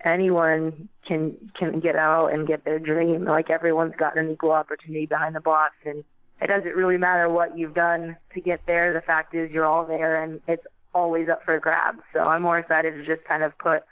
anyone 0.04 0.90
can 1.06 1.36
can 1.58 1.80
get 1.80 1.96
out 1.96 2.28
and 2.28 2.48
get 2.48 2.66
their 2.66 2.80
dream. 2.80 3.26
Like 3.26 3.50
everyone's 3.50 3.96
got 3.98 4.18
an 4.18 4.32
equal 4.32 4.52
opportunity 4.52 5.06
behind 5.06 5.36
the 5.36 5.42
box, 5.42 5.76
and 5.86 6.04
it 6.42 6.48
doesn't 6.48 6.76
really 6.76 6.98
matter 6.98 7.30
what 7.30 7.58
you've 7.58 7.74
done 7.74 8.18
to 8.34 8.42
get 8.42 8.62
there. 8.66 8.94
The 8.94 9.02
fact 9.02 9.36
is, 9.36 9.52
you're 9.52 9.66
all 9.66 9.86
there, 9.86 10.22
and 10.22 10.42
it's 10.48 10.66
always 10.94 11.30
up 11.30 11.44
for 11.44 11.60
grabs. 11.60 12.02
So 12.14 12.20
I'm 12.20 12.42
more 12.42 12.58
excited 12.58 12.94
to 12.96 13.06
just 13.06 13.28
kind 13.28 13.44
of 13.44 13.58
put 13.58 13.84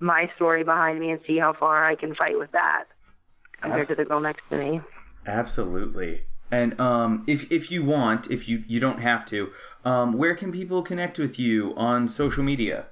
my 0.00 0.30
story 0.36 0.64
behind 0.64 0.98
me 0.98 1.10
and 1.10 1.20
see 1.26 1.38
how 1.38 1.52
far 1.52 1.84
I 1.84 1.94
can 1.94 2.14
fight 2.14 2.38
with 2.38 2.52
that 2.52 2.84
compared 3.60 3.88
to 3.88 3.94
the 3.94 4.04
girl 4.04 4.20
next 4.20 4.48
to 4.50 4.56
me. 4.56 4.80
Absolutely. 5.26 6.22
And 6.50 6.78
um, 6.80 7.24
if 7.26 7.50
if 7.50 7.70
you 7.70 7.84
want, 7.84 8.30
if 8.30 8.48
you 8.48 8.62
you 8.66 8.80
don't 8.80 9.00
have 9.00 9.24
to, 9.26 9.50
um, 9.84 10.12
where 10.12 10.34
can 10.34 10.52
people 10.52 10.82
connect 10.82 11.18
with 11.18 11.38
you 11.38 11.74
on 11.76 12.08
social 12.08 12.44
media? 12.44 12.86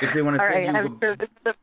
If 0.00 0.12
they 0.12 0.22
want 0.22 0.36
to 0.36 0.42
All 0.44 0.48
send 0.50 0.74
right, 0.74 0.84
you, 0.84 0.90
I'm 0.90 0.98
sure 1.00 1.12
is 1.12 1.54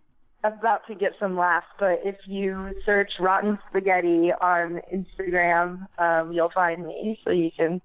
about 0.44 0.88
to 0.88 0.96
get 0.96 1.14
some 1.20 1.36
laughs, 1.38 1.68
but 1.80 2.00
if 2.04 2.16
you 2.26 2.72
search 2.86 3.20
Rotten 3.20 3.58
Spaghetti 3.70 4.32
on 4.32 4.82
Instagram, 4.94 5.88
um, 5.98 6.32
you'll 6.32 6.52
find 6.52 6.86
me, 6.86 7.20
so 7.24 7.32
you 7.32 7.52
can 7.56 7.82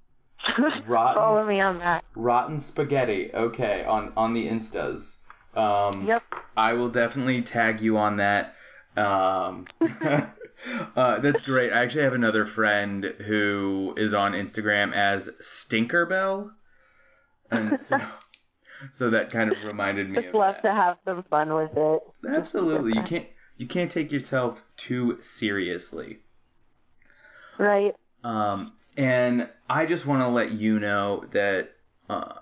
Rotten 0.87 1.15
follow 1.15 1.47
me 1.47 1.61
on 1.61 1.79
that. 1.79 2.05
Rotten 2.15 2.61
Spaghetti. 2.61 3.31
Okay, 3.35 3.85
on 3.85 4.12
on 4.17 4.35
the 4.35 4.47
instas. 4.47 5.19
Um, 5.55 6.07
Yep. 6.07 6.23
I 6.57 6.73
will 6.75 6.88
definitely 6.88 7.43
tag 7.43 7.81
you 7.81 7.99
on 7.99 8.17
that. 8.17 8.55
Um, 8.97 9.67
uh, 10.97 11.19
that's 11.19 11.41
great. 11.41 11.73
I 11.73 11.83
actually 11.83 12.05
have 12.05 12.15
another 12.15 12.45
friend 12.47 13.05
who 13.05 13.95
is 13.97 14.15
on 14.15 14.33
Instagram 14.33 14.93
as 14.95 15.29
Stinkerbell, 15.41 16.51
and 17.51 17.79
so 17.79 17.99
so 18.90 19.11
that 19.11 19.31
kind 19.31 19.53
of 19.53 19.62
reminded 19.64 20.11
me 20.11 20.16
Just 20.16 20.29
of 20.29 20.35
love 20.35 20.55
that. 20.57 20.68
to 20.68 20.75
have 20.75 20.99
some 21.05 21.23
fun 21.25 21.55
with 21.55 21.71
it. 21.77 22.03
Absolutely, 22.29 22.92
you 22.95 23.03
can't 23.07 23.27
you 23.57 23.66
can't 23.66 23.90
take 23.90 24.11
yourself 24.11 24.62
too 24.77 25.18
seriously. 25.21 26.18
Right. 27.59 27.95
Um, 28.25 28.73
and 28.97 29.49
I 29.68 29.87
just 29.87 30.07
want 30.07 30.23
to 30.23 30.29
let 30.29 30.53
you 30.53 30.79
know 30.79 31.25
that 31.33 31.68
uh, 32.09 32.35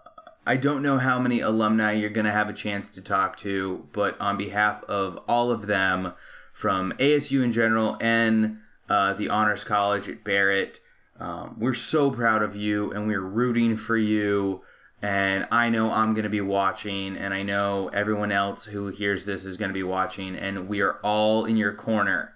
I 0.46 0.57
don't 0.57 0.83
know 0.83 0.98
how 0.98 1.18
many 1.18 1.40
alumni 1.40 1.92
you're 1.92 2.11
going 2.11 2.26
to 2.26 2.33
have 2.33 2.48
a 2.48 2.55
chance 2.55 2.92
to 2.92 3.03
talk 3.03 3.37
to, 3.38 3.87
but 3.92 4.20
on 4.20 4.37
behalf 4.37 4.83
of 4.85 5.18
all 5.29 5.50
of 5.50 5.66
them 5.66 6.12
from 6.53 6.92
ASU 6.98 7.42
in 7.42 7.53
general 7.53 7.96
and 8.00 8.59
uh, 8.88 9.14
the 9.14 9.29
Honors 9.29 9.64
College 9.64 10.09
at 10.09 10.24
Barrett, 10.24 10.81
um, 11.18 11.57
we're 11.59 11.74
so 11.74 12.11
proud 12.11 12.42
of 12.42 12.57
you 12.57 12.92
and 12.92 13.07
we're 13.07 13.20
rooting 13.20 13.76
for 13.76 13.96
you. 13.96 14.62
And 15.02 15.46
I 15.50 15.70
know 15.70 15.90
I'm 15.90 16.12
going 16.12 16.24
to 16.24 16.30
be 16.30 16.42
watching, 16.42 17.16
and 17.16 17.32
I 17.32 17.42
know 17.42 17.88
everyone 17.88 18.32
else 18.32 18.64
who 18.64 18.88
hears 18.88 19.24
this 19.24 19.44
is 19.46 19.56
going 19.56 19.70
to 19.70 19.74
be 19.74 19.82
watching, 19.82 20.36
and 20.36 20.68
we 20.68 20.82
are 20.82 20.98
all 21.02 21.46
in 21.46 21.56
your 21.56 21.72
corner. 21.72 22.34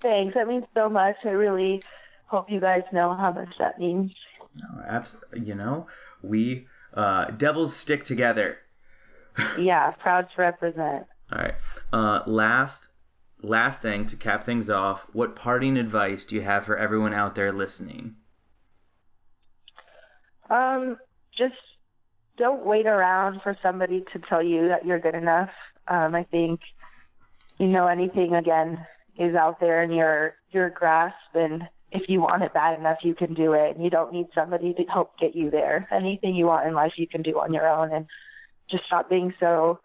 Thanks. 0.00 0.34
That 0.34 0.48
means 0.48 0.64
so 0.74 0.88
much. 0.88 1.16
I 1.24 1.30
really 1.30 1.82
hope 2.26 2.50
you 2.50 2.60
guys 2.60 2.82
know 2.92 3.14
how 3.14 3.32
much 3.32 3.50
that 3.58 3.78
means. 3.78 4.12
No, 4.62 4.82
abs- 4.86 5.16
you 5.34 5.54
know, 5.54 5.88
we 6.22 6.66
uh, 6.94 7.26
devils 7.26 7.76
stick 7.76 8.04
together. 8.04 8.58
Yeah, 9.58 9.90
proud 9.90 10.28
to 10.34 10.40
represent. 10.40 11.06
All 11.30 11.38
right. 11.38 11.54
Uh, 11.92 12.22
last, 12.26 12.88
last 13.42 13.82
thing 13.82 14.06
to 14.06 14.16
cap 14.16 14.44
things 14.44 14.70
off. 14.70 15.06
What 15.12 15.36
parting 15.36 15.76
advice 15.76 16.24
do 16.24 16.36
you 16.36 16.40
have 16.40 16.64
for 16.64 16.78
everyone 16.78 17.12
out 17.12 17.34
there 17.34 17.52
listening? 17.52 18.16
Um, 20.48 20.96
just 21.36 21.54
don't 22.36 22.64
wait 22.64 22.86
around 22.86 23.40
for 23.42 23.56
somebody 23.62 24.04
to 24.12 24.18
tell 24.18 24.42
you 24.42 24.68
that 24.68 24.84
you're 24.84 24.98
good 24.98 25.14
enough. 25.14 25.50
Um, 25.88 26.14
I 26.14 26.24
think, 26.24 26.60
you 27.58 27.68
know, 27.68 27.86
anything 27.86 28.34
again 28.34 28.84
is 29.18 29.34
out 29.34 29.60
there 29.60 29.82
in 29.82 29.90
your 29.92 30.34
your 30.50 30.70
grasp, 30.70 31.34
and 31.34 31.62
if 31.90 32.08
you 32.08 32.20
want 32.20 32.42
it 32.42 32.52
bad 32.52 32.78
enough, 32.78 32.98
you 33.02 33.14
can 33.14 33.34
do 33.34 33.52
it. 33.54 33.74
And 33.74 33.84
you 33.84 33.90
don't 33.90 34.12
need 34.12 34.26
somebody 34.34 34.74
to 34.74 34.82
help 34.84 35.18
get 35.18 35.34
you 35.34 35.50
there. 35.50 35.88
Anything 35.90 36.34
you 36.34 36.46
want 36.46 36.66
in 36.66 36.74
life, 36.74 36.92
you 36.96 37.06
can 37.06 37.22
do 37.22 37.38
on 37.38 37.54
your 37.54 37.68
own, 37.68 37.92
and 37.92 38.06
just 38.70 38.84
stop 38.84 39.08
being 39.08 39.32
so 39.40 39.80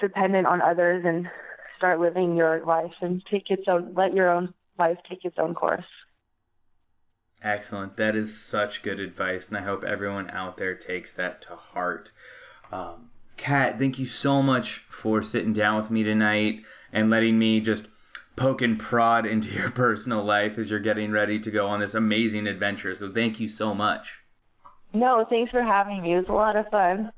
dependent 0.00 0.46
on 0.46 0.60
others 0.60 1.04
and 1.06 1.28
start 1.76 2.00
living 2.00 2.36
your 2.36 2.64
life 2.64 2.92
and 3.00 3.22
take 3.30 3.50
its 3.50 3.64
own 3.68 3.94
let 3.94 4.14
your 4.14 4.30
own 4.30 4.52
life 4.78 4.98
take 5.08 5.24
its 5.24 5.38
own 5.38 5.54
course. 5.54 5.84
Excellent. 7.42 7.96
That 7.96 8.16
is 8.16 8.36
such 8.36 8.82
good 8.82 8.98
advice, 8.98 9.48
and 9.48 9.56
I 9.56 9.60
hope 9.60 9.84
everyone 9.84 10.30
out 10.30 10.56
there 10.56 10.74
takes 10.74 11.12
that 11.12 11.42
to 11.42 11.56
heart. 11.56 12.10
Um, 12.72 13.10
Kat, 13.36 13.78
thank 13.78 13.98
you 13.98 14.06
so 14.06 14.42
much 14.42 14.78
for 14.88 15.22
sitting 15.22 15.52
down 15.52 15.76
with 15.76 15.90
me 15.90 16.02
tonight 16.02 16.64
and 16.92 17.10
letting 17.10 17.38
me 17.38 17.60
just 17.60 17.88
poke 18.36 18.62
and 18.62 18.78
prod 18.78 19.26
into 19.32 19.50
your 19.50 19.70
personal 19.70 20.24
life 20.24 20.58
as 20.58 20.70
you're 20.70 20.80
getting 20.80 21.10
ready 21.10 21.38
to 21.40 21.50
go 21.50 21.66
on 21.66 21.80
this 21.80 21.94
amazing 21.94 22.46
adventure. 22.46 22.94
So 22.94 23.12
thank 23.12 23.38
you 23.38 23.48
so 23.48 23.74
much. 23.74 24.20
No, 24.92 25.26
thanks 25.28 25.50
for 25.50 25.62
having 25.62 26.02
me. 26.02 26.14
It 26.14 26.18
was 26.18 26.28
a 26.28 26.32
lot 26.32 26.56
of 26.56 26.68
fun. 26.70 27.12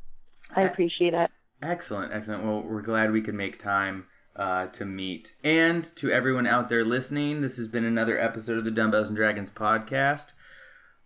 I 0.57 0.63
appreciate 0.63 1.15
it. 1.15 1.31
Excellent, 1.63 2.13
excellent. 2.13 2.45
Well, 2.45 2.63
we're 2.63 2.83
glad 2.83 3.13
we 3.13 3.21
could 3.21 3.35
make 3.35 3.59
time 3.59 4.07
uh, 4.39 4.69
to 4.69 4.85
meet. 4.85 5.35
And 5.43 5.85
to 5.97 6.11
everyone 6.11 6.47
out 6.47 6.69
there 6.69 6.85
listening, 6.85 7.41
this 7.41 7.57
has 7.57 7.69
been 7.69 7.85
another 7.85 8.19
episode 8.19 8.59
of 8.59 8.65
the 8.65 8.71
Dumbbells 8.71 9.09
and 9.09 9.17
Dragons 9.17 9.51
podcast. 9.51 10.33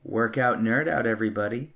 Workout 0.05 0.61
nerd 0.61 0.89
out, 0.89 1.07
everybody. 1.07 1.75